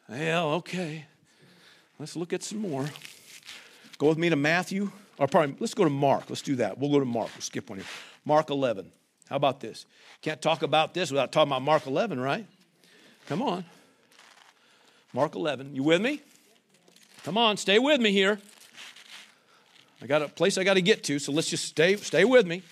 [0.09, 1.07] Well, okay.
[1.99, 2.87] Let's look at some more.
[3.99, 6.25] Go with me to Matthew, or pardon, let's go to Mark.
[6.29, 6.79] Let's do that.
[6.79, 7.31] We'll go to Mark.
[7.35, 7.89] We'll skip one here.
[8.25, 8.91] Mark 11.
[9.29, 9.87] How about this?
[10.21, 12.47] Can't talk about this without talking about Mark 11, right?
[13.29, 13.65] Come on.
[15.13, 15.75] Mark 11.
[15.77, 16.21] You with me?
[17.25, 18.41] Come on, stay with me here.
[20.03, 22.47] I got a place I got to get to, so let's just stay stay with
[22.47, 22.63] me.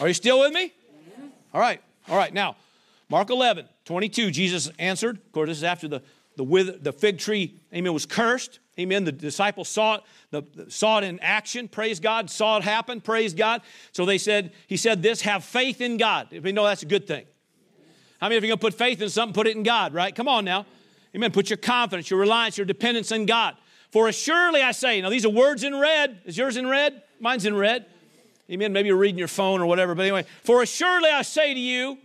[0.00, 0.72] Are you still with me?
[1.54, 1.80] All right.
[2.08, 2.34] All right.
[2.34, 2.56] Now,
[3.08, 5.16] Mark 11, 22, Jesus answered.
[5.16, 6.02] Of course, this is after the,
[6.36, 8.60] the, the fig tree, amen, was cursed.
[8.78, 9.04] Amen.
[9.04, 11.66] The disciples saw it, the, saw it in action.
[11.66, 12.28] Praise God.
[12.28, 13.00] Saw it happen.
[13.00, 13.62] Praise God.
[13.92, 16.28] So they said, He said this, have faith in God.
[16.30, 17.24] If we know that's a good thing.
[18.20, 20.14] How many of you going to put faith in something, put it in God, right?
[20.14, 20.66] Come on now.
[21.14, 21.32] Amen.
[21.32, 23.56] Put your confidence, your reliance, your dependence in God.
[23.90, 26.20] For assuredly I say, now these are words in red.
[26.26, 27.02] Is yours in red?
[27.20, 27.86] Mine's in red.
[28.50, 28.72] Amen.
[28.72, 29.94] Maybe you're reading your phone or whatever.
[29.94, 31.98] But anyway, for assuredly I say to you,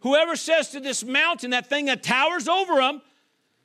[0.00, 3.02] whoever says to this mountain, that thing that towers over them,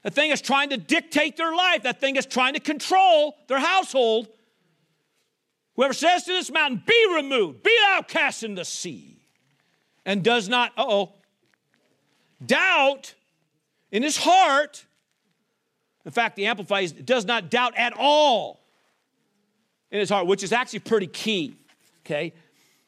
[0.04, 3.60] that thing is trying to dictate their life, that thing is trying to control their
[3.60, 4.28] household,
[5.76, 9.18] whoever says to this mountain, be removed, be thou cast into the sea,
[10.06, 11.14] and does not, uh oh,
[12.46, 13.14] doubt
[13.92, 14.86] in his heart,
[16.06, 18.62] in fact, the Amplified does not doubt at all
[19.92, 21.56] in his heart, which is actually pretty key.
[22.06, 22.34] Okay?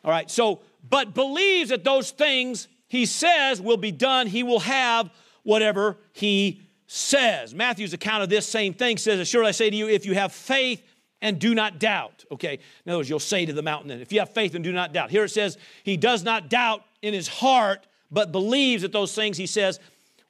[0.04, 4.60] All right, so, but believes that those things he says will be done, he will
[4.60, 5.12] have
[5.44, 6.62] whatever he
[6.94, 7.56] says.
[7.56, 10.34] Matthew's account of this same thing says, Surely I say to you, if you have
[10.34, 10.84] faith
[11.22, 12.26] and do not doubt.
[12.30, 14.74] Okay, in other words, you'll say to the mountain, if you have faith and do
[14.74, 15.10] not doubt.
[15.10, 19.38] Here it says, he does not doubt in his heart, but believes that those things
[19.38, 19.80] he says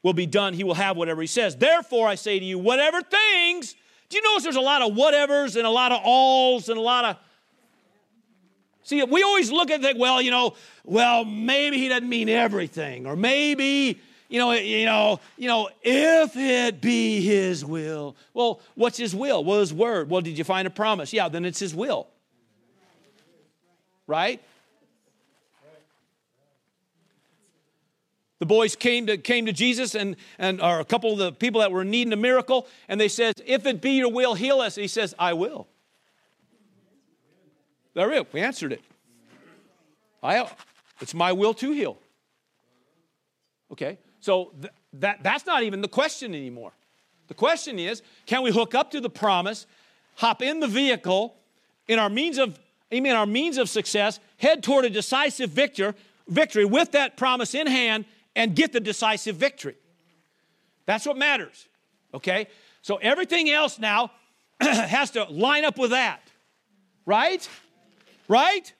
[0.03, 0.53] will be done.
[0.53, 1.55] He will have whatever he says.
[1.55, 3.75] Therefore, I say to you, whatever things,
[4.09, 6.81] do you notice there's a lot of whatevers and a lot of alls and a
[6.81, 7.17] lot of.
[8.83, 12.29] See, we always look at it that, well, you know, well, maybe he doesn't mean
[12.29, 13.99] everything, or maybe,
[14.31, 18.15] you know, you know, you know, if it be his will.
[18.33, 19.43] Well, what's his will?
[19.43, 20.09] Well, his word.
[20.09, 21.11] Well, did you find a promise?
[21.11, 22.07] Yeah, then it's his will.
[24.07, 24.41] Right?
[28.39, 31.59] The boys came to, came to Jesus and, and or a couple of the people
[31.59, 34.77] that were needing a miracle, and they said, If it be your will, heal us.
[34.77, 35.67] And he says, I will.
[37.95, 38.31] There it.
[38.31, 38.81] We answered it.
[40.23, 40.49] I,
[41.01, 41.97] it's my will to heal.
[43.73, 46.71] Okay, so th- that, that's not even the question anymore.
[47.27, 49.65] The question is, can we hook up to the promise,
[50.15, 51.35] hop in the vehicle,
[51.87, 52.59] in our means of,
[52.93, 55.95] amen, our means of success, head toward a decisive victor,
[56.27, 58.05] victory with that promise in hand,
[58.35, 59.75] and get the decisive victory.
[60.85, 61.67] That's what matters,
[62.13, 62.47] okay?
[62.81, 64.11] So everything else now
[64.61, 66.21] has to line up with that,
[67.05, 67.47] right?
[68.27, 68.71] Right?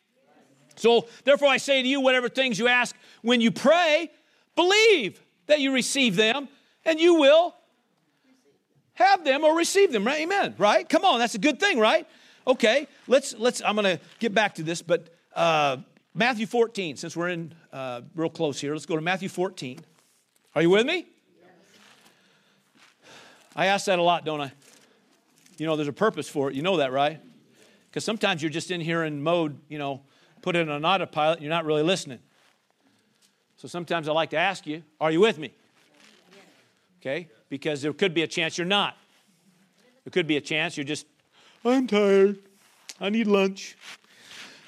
[0.75, 4.10] So therefore, I say to you, whatever things you ask when you pray,
[4.56, 6.47] believe that you receive them
[6.86, 7.56] and you will
[8.93, 12.08] have them or receive them right amen right come on that's a good thing right
[12.45, 15.77] okay let's let's i'm gonna get back to this but uh,
[16.13, 19.80] Matthew 14, since we're in uh, real close here, let's go to Matthew 14.
[20.56, 21.08] Are you with me?
[23.56, 24.51] I ask that a lot, don't I?
[25.58, 26.56] You know, there's a purpose for it.
[26.56, 27.21] You know that, right?
[27.89, 30.01] Because sometimes you're just in here in mode, you know,
[30.41, 32.19] put in an autopilot, and you're not really listening.
[33.62, 35.52] So sometimes I like to ask you, are you with me?
[37.00, 37.28] Okay?
[37.47, 38.97] Because there could be a chance you're not.
[40.04, 41.06] There could be a chance you're just,
[41.63, 42.39] I'm tired.
[43.00, 43.78] I need lunch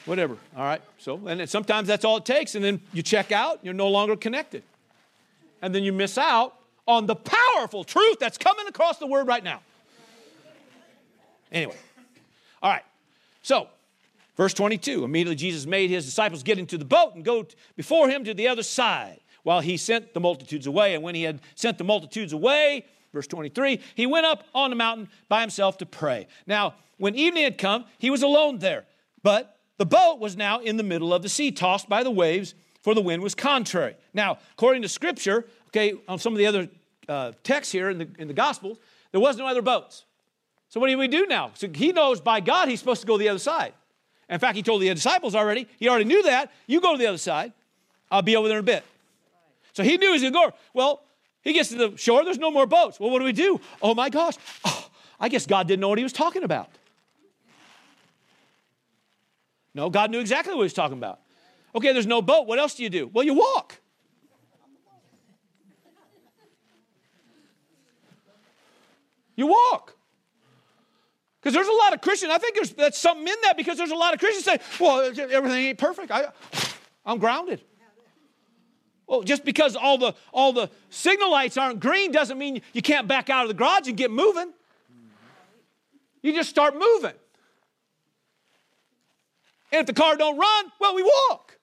[0.05, 0.37] whatever.
[0.55, 0.81] All right.
[0.99, 2.53] So, and sometimes that's all it takes.
[2.53, 4.61] And then you check out, you're no longer connected.
[5.63, 6.53] And then you miss out
[6.87, 9.61] on the powerful truth that's coming across the word right now.
[11.51, 11.77] Anyway.
[12.61, 12.83] All right.
[13.41, 13.69] So,
[14.35, 18.23] verse 22 immediately Jesus made his disciples get into the boat and go before him
[18.23, 20.95] to the other side while he sent the multitudes away.
[20.95, 24.75] And when he had sent the multitudes away, verse 23, he went up on the
[24.75, 26.27] mountain by himself to pray.
[26.47, 28.85] Now, when evening had come, he was alone there.
[29.21, 32.55] But the boat was now in the middle of the sea, tossed by the waves,
[32.81, 33.95] for the wind was contrary.
[34.13, 36.69] Now, according to Scripture, okay, on some of the other
[37.07, 38.77] uh, texts here in the, in the Gospels,
[39.11, 40.05] there was no other boats.
[40.69, 41.51] So what do we do now?
[41.53, 43.73] So he knows by God he's supposed to go the other side.
[44.33, 46.51] In fact, he told the disciples already, he already knew that.
[46.65, 47.53] You go to the other side,
[48.09, 48.83] I'll be over there in a bit.
[49.73, 50.53] So he knew he's going to go.
[50.73, 51.03] Well,
[51.43, 52.99] he gets to the shore, there's no more boats.
[52.99, 53.61] Well, what do we do?
[53.79, 54.33] Oh my gosh,
[54.65, 56.67] oh, I guess God didn't know what he was talking about.
[59.75, 61.19] No, God knew exactly what he was talking about.
[61.75, 62.47] Okay, there's no boat.
[62.47, 63.11] What else do you do?
[63.13, 63.77] Well, you walk.
[69.35, 69.95] You walk.
[71.43, 73.91] Because there's a lot of Christians, I think there's that's something in that because there's
[73.91, 76.09] a lot of Christians say, well, everything ain't perfect.
[76.09, 76.27] I,
[77.05, 77.61] I'm grounded.
[79.05, 83.09] Well, just because all the all the signal lights aren't green doesn't mean you can't
[83.09, 84.53] back out of the garage and get moving.
[86.21, 87.11] You just start moving.
[89.73, 91.57] And if the car don't run, well, we walk.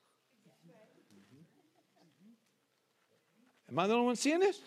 [3.70, 4.60] Am I the only one seeing this?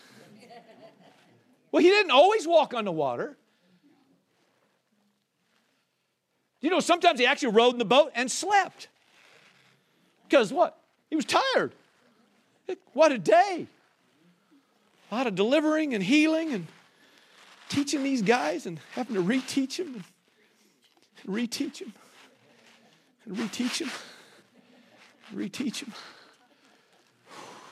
[1.71, 3.37] Well, he didn't always walk on the water.
[6.63, 8.87] You know, sometimes he actually rode in the boat and slept.
[10.23, 10.79] Because what?
[11.09, 11.73] He was tired.
[12.93, 13.67] What a day.
[15.11, 16.65] A lot of delivering and healing and
[17.67, 20.05] teaching these guys and having to reteach them
[21.23, 21.93] and reteach them
[23.25, 23.91] and reteach them
[25.29, 25.93] and reteach them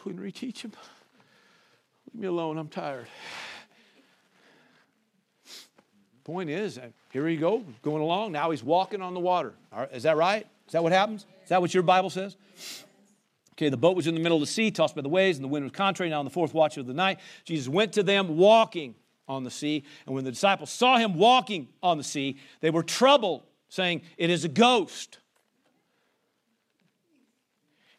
[0.05, 0.73] and reteach them.
[2.13, 3.07] Leave me alone, I'm tired.
[6.23, 8.31] Point is, uh, here you go, going along.
[8.31, 9.53] Now he's walking on the water.
[9.91, 10.45] Is that right?
[10.67, 11.25] Is that what happens?
[11.43, 12.37] Is that what your Bible says?
[13.53, 15.43] Okay, the boat was in the middle of the sea, tossed by the waves, and
[15.43, 16.09] the wind was contrary.
[16.09, 18.95] Now, in the fourth watch of the night, Jesus went to them walking
[19.27, 19.83] on the sea.
[20.05, 24.29] And when the disciples saw him walking on the sea, they were troubled, saying, It
[24.29, 25.19] is a ghost.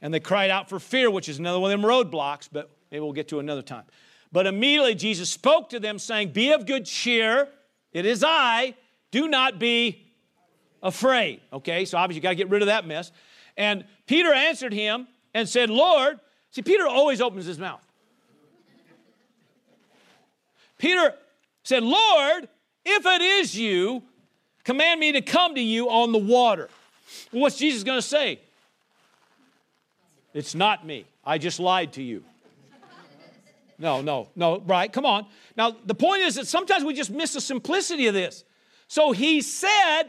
[0.01, 3.01] And they cried out for fear, which is another one of them roadblocks, but maybe
[3.01, 3.85] we'll get to another time.
[4.33, 7.49] But immediately Jesus spoke to them, saying, Be of good cheer.
[7.93, 8.75] It is I.
[9.11, 10.07] Do not be
[10.83, 11.41] afraid.
[11.53, 13.13] Okay, so obviously you got to get rid of that mess.
[13.57, 16.19] And Peter answered him and said, Lord,
[16.51, 17.85] see, Peter always opens his mouth.
[20.79, 21.15] Peter
[21.63, 22.49] said, Lord,
[22.85, 24.03] if it is you,
[24.65, 26.69] command me to come to you on the water.
[27.31, 28.41] Well, what's Jesus going to say?
[30.35, 31.05] It's not me.
[31.25, 32.25] I just lied to you.
[33.83, 35.27] No, no, no, right, come on.
[35.57, 38.45] Now, the point is that sometimes we just miss the simplicity of this.
[38.87, 40.05] So he said,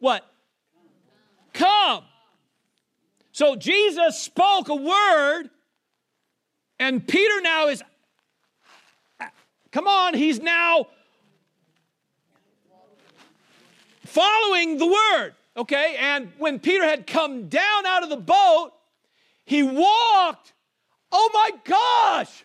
[0.00, 0.26] what?
[1.52, 2.02] Come.
[3.30, 5.50] So Jesus spoke a word,
[6.80, 7.80] and Peter now is,
[9.70, 10.88] come on, he's now
[14.04, 15.94] following the word, okay?
[16.00, 18.72] And when Peter had come down out of the boat,
[19.44, 20.54] he walked,
[21.12, 22.44] oh my gosh,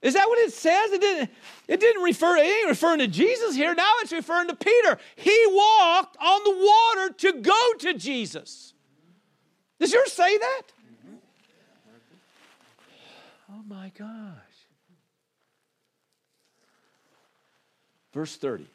[0.00, 0.92] Is that what it says?
[0.92, 1.30] It didn't,
[1.66, 3.74] it didn't refer, it ain't referring to Jesus here.
[3.74, 4.98] Now it's referring to Peter.
[5.16, 8.74] He walked on the water to go to Jesus.
[9.80, 10.62] Does yours say that?
[13.50, 14.08] Oh my gosh.
[18.12, 18.66] Verse 30.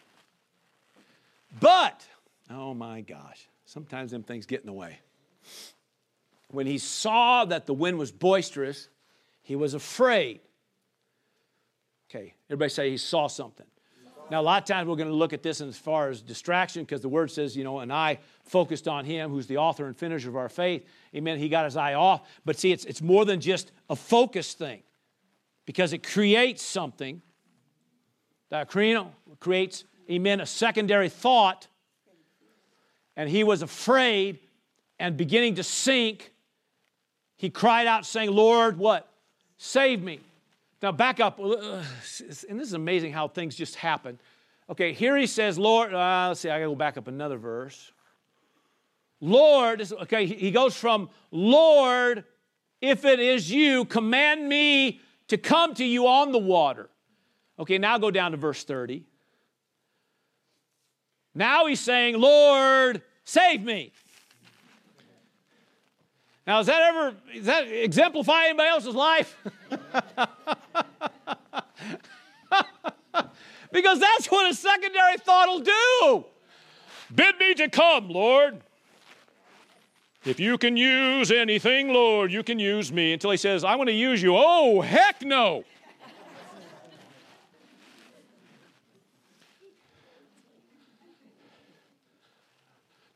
[1.60, 2.06] But,
[2.50, 5.00] oh my gosh, sometimes them things get in the way.
[6.50, 8.90] When he saw that the wind was boisterous,
[9.42, 10.42] he was afraid
[12.10, 13.66] Okay, everybody say he saw something.
[14.32, 16.84] Now, a lot of times we're going to look at this as far as distraction
[16.84, 19.96] because the word says, you know, and I focused on him who's the author and
[19.96, 20.86] finisher of our faith.
[21.16, 21.38] Amen.
[21.38, 22.28] He got his eye off.
[22.46, 24.82] But see, it's, it's more than just a focus thing
[25.66, 27.22] because it creates something
[28.50, 31.68] that creates, amen, a secondary thought.
[33.16, 34.40] And he was afraid
[35.00, 36.34] and beginning to sink.
[37.38, 39.10] He cried out, saying, Lord, what?
[39.58, 40.22] Save me.
[40.84, 41.86] Now, back up, and
[42.60, 44.20] this is amazing how things just happen.
[44.70, 47.94] Okay, here he says, Lord, uh, let's see, I gotta go back up another verse.
[49.22, 52.26] Lord, okay, he goes from, Lord,
[52.82, 56.90] if it is you, command me to come to you on the water.
[57.58, 59.06] Okay, now go down to verse 30.
[61.34, 63.94] Now he's saying, Lord, save me.
[66.46, 69.38] Now, does that ever does that exemplify anybody else's life?
[73.72, 76.26] because that's what a secondary thought will do.
[77.16, 78.62] Bid me to come, Lord.
[80.26, 83.14] If you can use anything, Lord, you can use me.
[83.14, 84.36] Until he says, I want to use you.
[84.38, 85.66] Oh, heck no.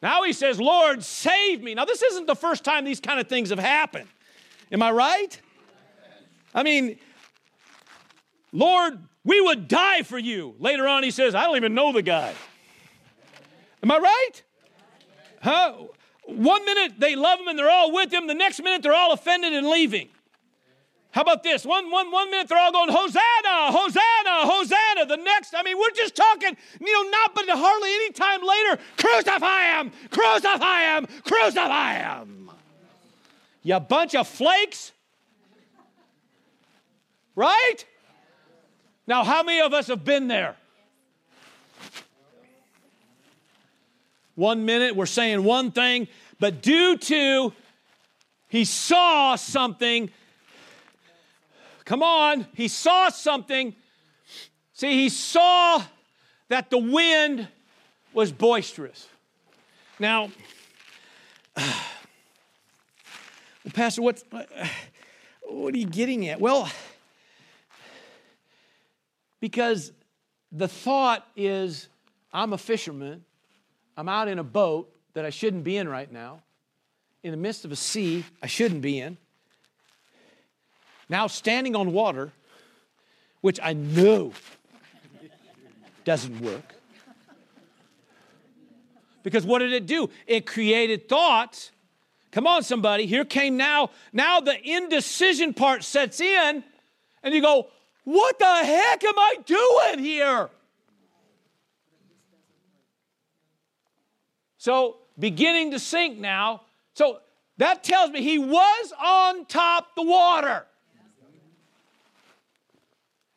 [0.01, 1.73] Now he says, Lord, save me.
[1.73, 4.07] Now, this isn't the first time these kind of things have happened.
[4.71, 5.41] Am I right?
[6.53, 6.97] I mean,
[8.51, 10.55] Lord, we would die for you.
[10.59, 12.33] Later on, he says, I don't even know the guy.
[13.83, 14.31] Am I right?
[15.41, 15.73] Huh?
[16.25, 19.13] One minute they love him and they're all with him, the next minute they're all
[19.13, 20.09] offended and leaving.
[21.17, 21.65] How about this?
[21.65, 25.07] One, one, one minute they're all going, Hosanna, Hosanna, Hosanna.
[25.07, 28.79] The next, I mean, we're just talking, you know, not but hardly any time later,
[28.97, 32.51] crucify him, crucify him, crucify him.
[33.63, 34.91] You bunch of flakes.
[37.35, 37.77] Right?
[39.07, 40.55] Now, how many of us have been there?
[44.35, 46.09] One minute we're saying one thing,
[46.39, 47.53] but due to
[48.49, 50.11] he saw something
[51.87, 53.73] Come on, he saw something.
[54.73, 55.81] See, he saw
[56.49, 57.47] that the wind
[58.11, 59.07] was boisterous.
[59.97, 60.29] Now,
[63.63, 64.21] Well, Pastor, what,
[65.43, 66.41] what are you getting at?
[66.41, 66.69] Well,
[69.39, 69.93] because
[70.51, 71.87] the thought is
[72.33, 73.23] I'm a fisherman,
[73.95, 76.41] I'm out in a boat that I shouldn't be in right now,
[77.23, 79.17] in the midst of a sea I shouldn't be in,
[81.09, 82.31] now standing on water,
[83.41, 84.33] which I know
[86.03, 86.75] doesn't work.
[89.23, 90.09] Because what did it do?
[90.25, 91.71] It created thoughts.
[92.31, 93.05] Come on, somebody.
[93.05, 96.63] Here came now, now the indecision part sets in,
[97.23, 97.67] and you go,
[98.03, 100.49] What the heck am I doing here?
[104.59, 106.61] So, beginning to sink now.
[106.93, 107.19] So,
[107.57, 110.66] that tells me he was on top the water.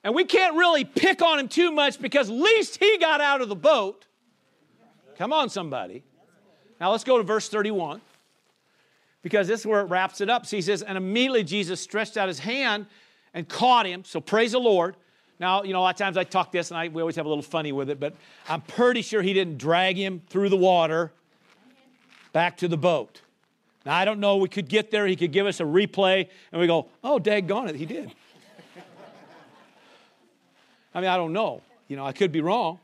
[0.02, 3.40] And we can't really pick on him too much because at least he got out
[3.40, 4.06] of the boat.
[5.18, 6.02] Come on, somebody.
[6.80, 8.00] Now let's go to verse 31
[9.22, 10.46] because this is where it wraps it up.
[10.46, 12.86] So he says, And immediately Jesus stretched out his hand
[13.34, 14.04] and caught him.
[14.04, 14.96] So praise the Lord.
[15.38, 17.26] Now, you know, a lot of times I talk this and I, we always have
[17.26, 18.14] a little funny with it, but
[18.48, 21.12] I'm pretty sure he didn't drag him through the water
[22.32, 23.22] back to the boat.
[23.86, 26.60] Now, I don't know, we could get there, he could give us a replay, and
[26.60, 28.14] we go, oh, daggone it, he did.
[30.94, 31.62] I mean, I don't know.
[31.88, 32.78] You know, I could be wrong.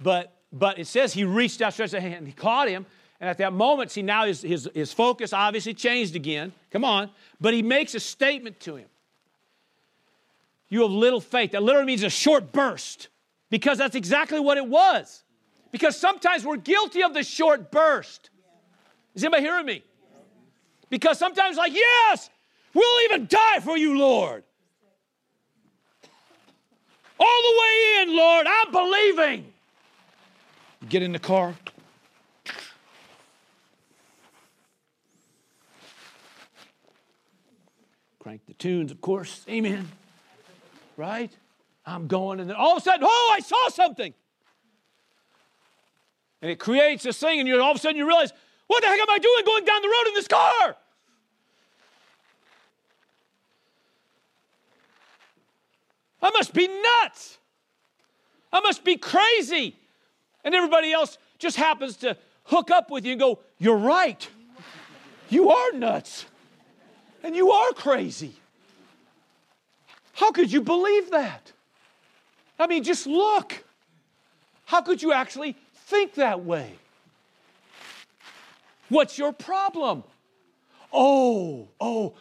[0.00, 2.86] But but it says he reached out, stretched a hand, and he caught him.
[3.20, 6.52] And at that moment, see, now his, his, his focus obviously changed again.
[6.70, 7.10] Come on.
[7.38, 8.88] But he makes a statement to him.
[10.70, 11.52] You have little faith.
[11.52, 13.08] That literally means a short burst,
[13.50, 15.22] because that's exactly what it was.
[15.70, 18.30] Because sometimes we're guilty of the short burst.
[19.14, 19.84] Is anybody hearing me?
[20.88, 22.30] Because sometimes, like, yes,
[22.72, 24.44] we'll even die for you, Lord.
[27.20, 29.52] All the way in, Lord, I'm believing.
[30.88, 31.54] Get in the car.
[38.18, 39.44] Crank the tunes, of course.
[39.48, 39.88] Amen.
[40.96, 41.30] Right?
[41.84, 44.14] I'm going, and then all of a sudden, oh, I saw something.
[46.42, 48.32] And it creates this thing, and you all of a sudden you realize,
[48.66, 50.76] what the heck am I doing going down the road in this car?
[56.22, 57.38] I must be nuts.
[58.52, 59.76] I must be crazy.
[60.44, 64.28] And everybody else just happens to hook up with you and go, You're right.
[65.28, 66.26] You are nuts.
[67.22, 68.34] And you are crazy.
[70.12, 71.52] How could you believe that?
[72.58, 73.64] I mean, just look.
[74.66, 76.74] How could you actually think that way?
[78.88, 80.02] What's your problem?
[80.92, 82.14] Oh, oh,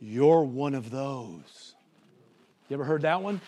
[0.00, 1.73] you're one of those.
[2.68, 3.40] You ever heard that one?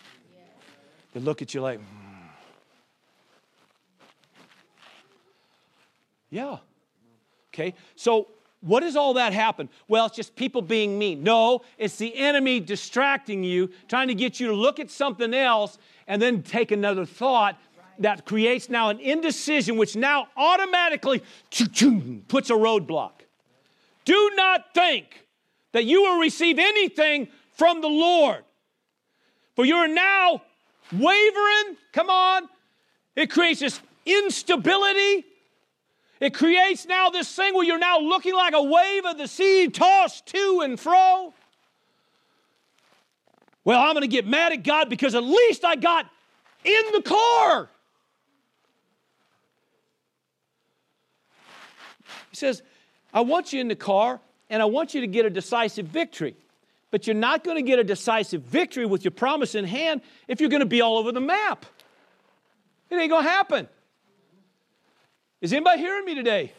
[1.15, 2.27] They look at you like, hmm.
[6.31, 6.59] yeah.
[7.55, 8.29] Okay, so
[8.61, 9.69] what does all that happen?
[9.89, 11.23] Well, it's just people being mean.
[11.23, 15.79] No, it's the enemy distracting you, trying to get you to look at something else
[16.07, 17.59] and then take another thought
[17.99, 21.23] that creates now an indecision, which now automatically
[22.29, 23.13] puts a roadblock.
[24.05, 25.27] Do not think
[25.73, 28.45] that you will receive anything from the Lord,
[29.57, 30.43] for you are now
[30.93, 31.77] wavering.
[31.93, 32.49] Come on.
[33.17, 35.25] It creates this instability.
[36.21, 39.69] It creates now this thing where you're now looking like a wave of the sea
[39.69, 41.33] tossed to and fro.
[43.65, 46.07] Well, I'm going to get mad at God because at least I got
[46.65, 47.69] in the car.
[52.31, 52.63] He says,
[53.13, 56.37] I want you in the car and I want you to get a decisive victory.
[56.97, 60.41] But you're not going to get a decisive victory with your promise in hand if
[60.41, 61.67] you're going to be all over the map.
[62.89, 63.69] It ain't going to happen.
[65.43, 66.55] Is anybody hearing me today?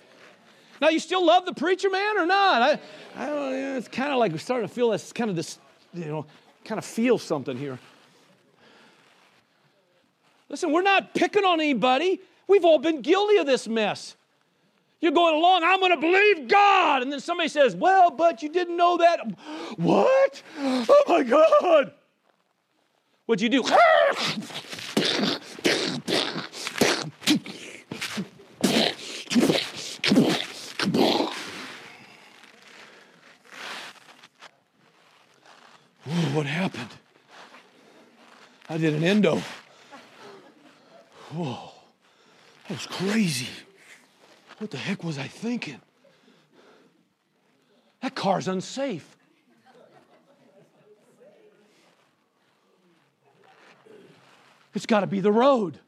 [0.80, 2.62] Now, you still love the preacher man or not?
[2.62, 2.80] I,
[3.16, 3.78] I don't know.
[3.78, 5.58] It's kind of like we're starting to feel this kind of this,
[5.96, 6.28] you know,
[6.64, 7.80] kind of feel something here.
[10.50, 12.22] Listen, we're not picking on anybody.
[12.48, 14.16] We've all been guilty of this mess.
[15.00, 17.04] You're going along, I'm going to believe God.
[17.04, 19.20] And then somebody says, Well, but you didn't know that.
[19.78, 20.42] What?
[20.58, 21.94] Oh my God.
[23.26, 23.64] What'd you do?
[36.08, 36.90] Ooh, what happened?
[38.70, 39.42] I did an endo.
[41.34, 41.72] Whoa,
[42.68, 43.48] that was crazy.
[44.58, 45.80] What the heck was I thinking?
[48.02, 49.16] That car's unsafe.
[54.74, 55.80] It's got to be the road.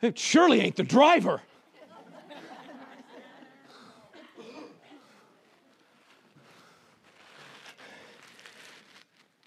[0.00, 1.40] It surely ain't the driver.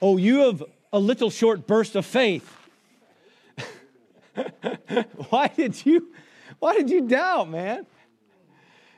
[0.02, 2.52] oh, you have a little short burst of faith.
[5.30, 6.12] Why did you?
[6.60, 7.86] Why did you doubt, man?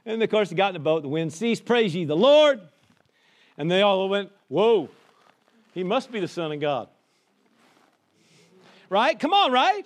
[0.05, 2.61] And of course, he got in the boat, the wind ceased, praise ye the Lord.
[3.57, 4.89] And they all went, Whoa,
[5.73, 6.87] he must be the Son of God.
[8.89, 9.19] Right?
[9.19, 9.85] Come on, right?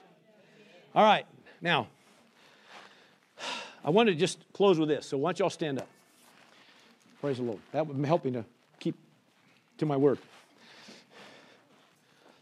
[0.95, 1.26] All right,
[1.59, 1.88] now,
[3.84, 5.07] I want to just close with this.
[5.07, 5.88] So why don't y'all stand up?
[7.19, 7.59] Praise the Lord.
[7.71, 8.45] That would help me to
[8.80, 8.95] keep
[9.80, 10.19] to my word.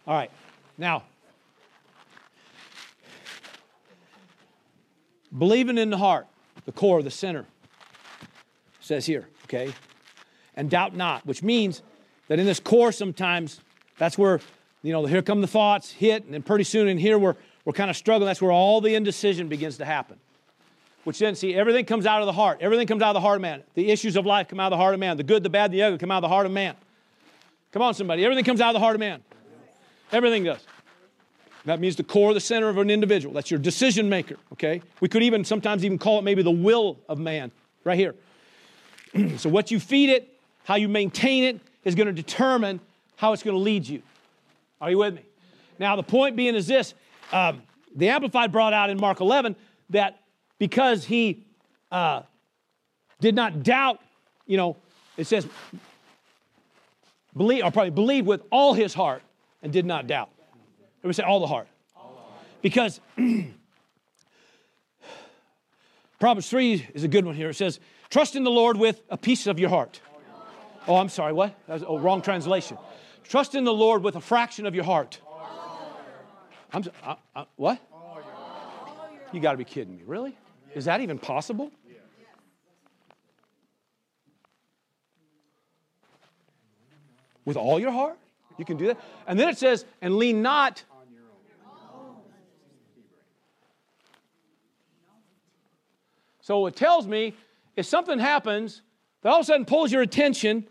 [0.05, 0.31] All right,
[0.77, 1.03] now,
[5.37, 6.27] believing in the heart,
[6.65, 7.45] the core, of the center,
[8.79, 9.73] says here, okay?
[10.55, 11.81] And doubt not, which means
[12.27, 13.61] that in this core sometimes
[13.97, 14.39] that's where,
[14.81, 17.73] you know, here come the thoughts, hit, and then pretty soon in here we're, we're
[17.73, 18.27] kind of struggling.
[18.27, 20.17] That's where all the indecision begins to happen.
[21.03, 22.59] Which then, see, everything comes out of the heart.
[22.61, 23.63] Everything comes out of the heart of man.
[23.73, 25.17] The issues of life come out of the heart of man.
[25.17, 26.75] The good, the bad, the ugly come out of the heart of man.
[27.71, 28.23] Come on, somebody.
[28.23, 29.23] Everything comes out of the heart of man.
[30.11, 30.59] Everything does.
[31.65, 33.33] That means the core, the center of an individual.
[33.33, 34.81] That's your decision maker, okay?
[34.99, 37.51] We could even sometimes even call it maybe the will of man,
[37.83, 38.15] right here.
[39.37, 42.79] so what you feed it, how you maintain it, is going to determine
[43.15, 44.01] how it's going to lead you.
[44.79, 45.21] Are you with me?
[45.77, 46.93] Now, the point being is this
[47.31, 47.61] um,
[47.95, 49.55] the Amplified brought out in Mark 11
[49.91, 50.19] that
[50.57, 51.45] because he
[51.91, 52.23] uh,
[53.19, 53.99] did not doubt,
[54.47, 54.77] you know,
[55.17, 55.47] it says,
[57.35, 59.21] believe, or probably believe with all his heart
[59.61, 60.29] and did not doubt.
[61.03, 61.67] Me say all the heart.
[62.61, 63.01] Because
[66.19, 67.49] Proverbs 3 is a good one here.
[67.49, 67.79] It says,
[68.09, 70.01] Trust in the Lord with a piece of your heart.
[70.87, 71.55] Oh, I'm sorry, what?
[71.67, 72.77] Was, oh, wrong translation.
[73.23, 75.19] Trust in the Lord with a fraction of your heart.
[76.73, 77.79] I'm, uh, uh, what?
[79.31, 80.03] You got to be kidding me.
[80.05, 80.37] Really?
[80.75, 81.71] Is that even possible?
[87.45, 88.17] With all your heart?
[88.57, 88.99] You can do that.
[89.25, 90.83] And then it says, and lean not
[96.41, 97.33] So it tells me
[97.75, 98.81] if something happens
[99.21, 100.67] that all of a sudden pulls your attention,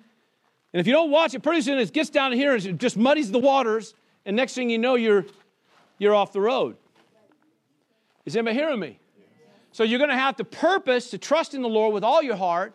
[0.73, 2.97] and if you don't watch it, pretty soon it gets down here and it just
[2.97, 3.95] muddies the waters,
[4.27, 5.25] and next thing you know, you're,
[5.99, 6.77] you're off the road.
[8.25, 8.99] Is anybody hearing me?
[9.73, 12.37] So you're going to have to purpose to trust in the Lord with all your
[12.37, 12.75] heart,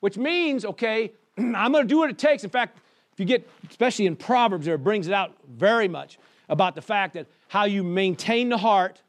[0.00, 2.42] which means, okay, I'm going to do what it takes.
[2.44, 2.78] In fact,
[3.12, 6.18] if you get, especially in Proverbs, there it brings it out very much
[6.48, 9.02] about the fact that how you maintain the heart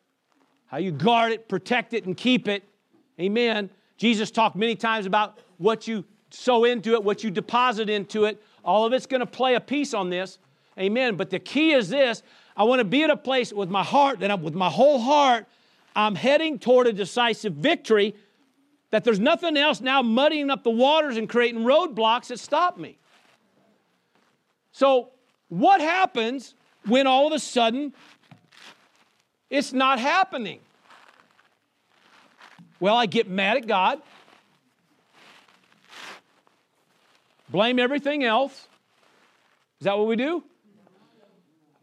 [0.70, 2.64] how you guard it, protect it, and keep it.
[3.20, 3.70] Amen.
[3.98, 8.42] Jesus talked many times about what you sow into it, what you deposit into it.
[8.64, 10.38] All of it's going to play a piece on this.
[10.78, 11.16] Amen.
[11.16, 12.24] But the key is this
[12.56, 15.00] I want to be at a place with my heart, that I'm, with my whole
[15.00, 15.48] heart,
[15.96, 18.16] I'm heading toward a decisive victory,
[18.92, 22.98] that there's nothing else now muddying up the waters and creating roadblocks that stop me.
[24.72, 25.10] So,
[25.48, 26.54] what happens
[26.86, 27.94] when all of a sudden
[29.50, 30.60] it's not happening.
[32.80, 34.02] Well, I get mad at God,
[37.50, 38.54] blame everything else.
[39.80, 40.44] Is that what we do?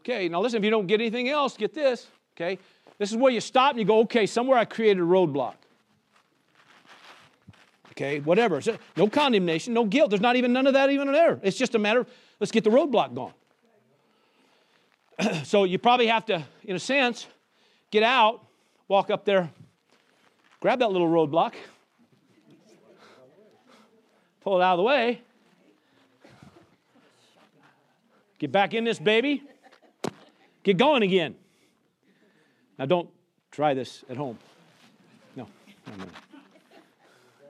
[0.01, 2.07] Okay, now listen, if you don't get anything else, get this.
[2.35, 2.59] Okay,
[2.97, 5.55] this is where you stop and you go, okay, somewhere I created a roadblock.
[7.91, 8.61] Okay, whatever.
[8.95, 10.11] No condemnation, no guilt.
[10.11, 11.39] There's not even none of that even there.
[11.41, 12.09] It's just a matter of
[12.39, 13.33] let's get the roadblock gone.
[15.43, 17.27] so you probably have to, in a sense,
[17.99, 18.45] get out,
[18.87, 19.49] walk up there,
[20.59, 21.55] grab that little roadblock,
[24.41, 25.19] pull it out of the way,
[28.37, 29.41] get back in this baby,
[30.61, 31.33] get going again.
[32.77, 33.09] Now, don't
[33.49, 34.37] try this at home.
[35.35, 35.47] No,
[35.87, 36.05] no, no.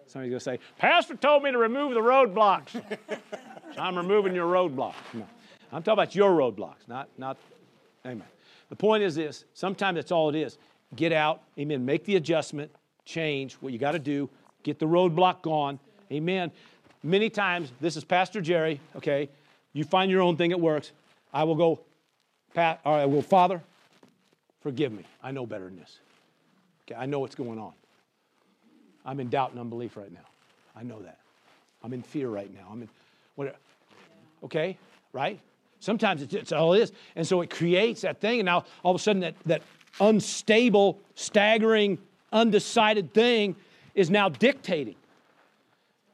[0.06, 2.70] Somebody's going to say, Pastor told me to remove the roadblocks.
[2.72, 2.82] so
[3.78, 4.94] I'm removing your roadblocks.
[5.14, 5.28] No.
[5.74, 7.36] I'm talking about your roadblocks, not, not,
[8.06, 8.28] amen.
[8.70, 10.58] The point is this sometimes that's all it is.
[10.96, 11.86] Get out, amen.
[11.86, 12.72] Make the adjustment,
[13.06, 14.30] change what you got to do,
[14.64, 15.80] get the roadblock gone,
[16.12, 16.52] amen.
[17.04, 19.30] Many times, this is Pastor Jerry, okay?
[19.74, 20.92] You find your own thing, it works.
[21.34, 21.80] I will go,
[22.54, 23.62] Pat, right, I will, Father,
[24.62, 25.04] forgive me.
[25.22, 26.00] I know better than this.
[26.86, 27.74] Okay, I know what's going on.
[29.06, 30.26] I'm in doubt and unbelief right now.
[30.76, 31.20] I know that.
[31.84, 32.68] I'm in fear right now.
[32.72, 32.90] I'm in,
[33.36, 33.56] what,
[34.44, 34.78] okay,
[35.14, 35.40] right?
[35.80, 36.92] Sometimes it's, it's all it is.
[37.16, 39.62] And so it creates that thing, and now all of a sudden that, that
[40.00, 41.98] unstable, staggering,
[42.32, 43.56] undecided thing
[43.96, 44.96] is now dictating.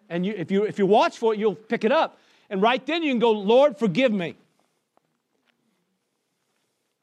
[0.10, 2.18] And you, if, you, if you watch for it, you'll pick it up.
[2.50, 4.36] And right then you can go, Lord, forgive me.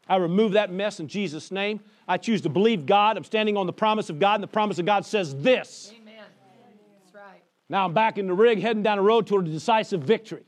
[0.09, 1.81] I remove that mess in Jesus' name.
[2.09, 3.17] I choose to believe God.
[3.17, 5.93] I'm standing on the promise of God, and the promise of God says this.
[6.01, 6.15] Amen.
[7.05, 7.43] That's right.
[7.69, 10.43] Now I'm back in the rig, heading down the road toward a decisive victory.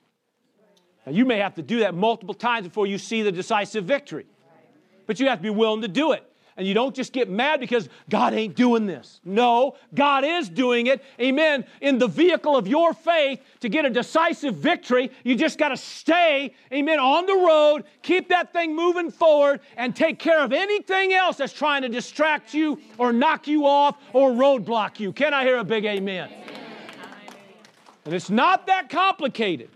[1.07, 4.27] Now, you may have to do that multiple times before you see the decisive victory,
[5.07, 6.29] but you have to be willing to do it.
[6.55, 9.23] And you don't just get mad because God ain't doing this.
[9.25, 11.03] No, God is doing it.
[11.19, 11.65] Amen.
[11.81, 15.79] In the vehicle of your faith to get a decisive victory, you just got to
[15.79, 21.15] stay, amen, on the road, keep that thing moving forward, and take care of anything
[21.15, 25.11] else that's trying to distract you or knock you off or roadblock you.
[25.11, 26.31] Can I hear a big amen?
[28.05, 29.71] And it's not that complicated.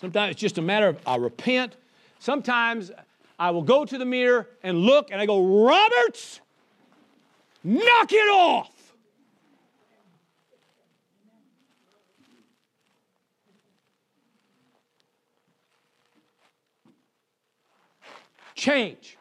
[0.00, 1.76] Sometimes it's just a matter of I repent.
[2.20, 2.92] Sometimes
[3.38, 6.40] I will go to the mirror and look and I go, Roberts,
[7.64, 8.70] knock it off.
[18.54, 19.16] Change.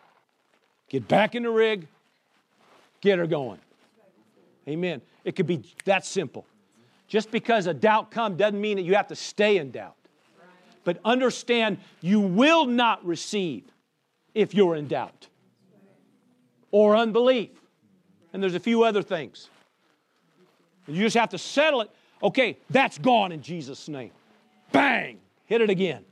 [0.90, 1.88] Get back in the rig,
[3.02, 3.60] get her going.
[4.68, 5.02] Amen.
[5.24, 6.46] It could be that simple.
[7.08, 9.97] Just because a doubt comes doesn't mean that you have to stay in doubt.
[10.88, 13.66] But understand you will not receive
[14.34, 15.28] if you're in doubt
[16.72, 17.50] or unbelief.
[18.32, 19.50] And there's a few other things.
[20.88, 21.90] You just have to settle it.
[22.24, 24.12] Okay, that's gone in Jesus' name.
[24.72, 25.20] Bang!
[25.48, 26.06] Hit it again.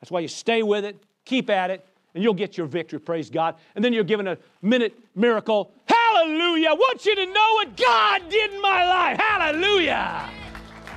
[0.00, 3.30] That's why you stay with it, keep at it, and you'll get your victory, praise
[3.30, 3.54] God.
[3.76, 5.70] And then you're given a minute miracle.
[5.86, 6.70] Hallelujah!
[6.70, 9.20] I want you to know what God did in my life.
[9.20, 10.28] Hallelujah!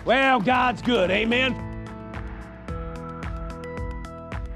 [0.05, 1.11] Well, God's good.
[1.11, 1.68] Amen.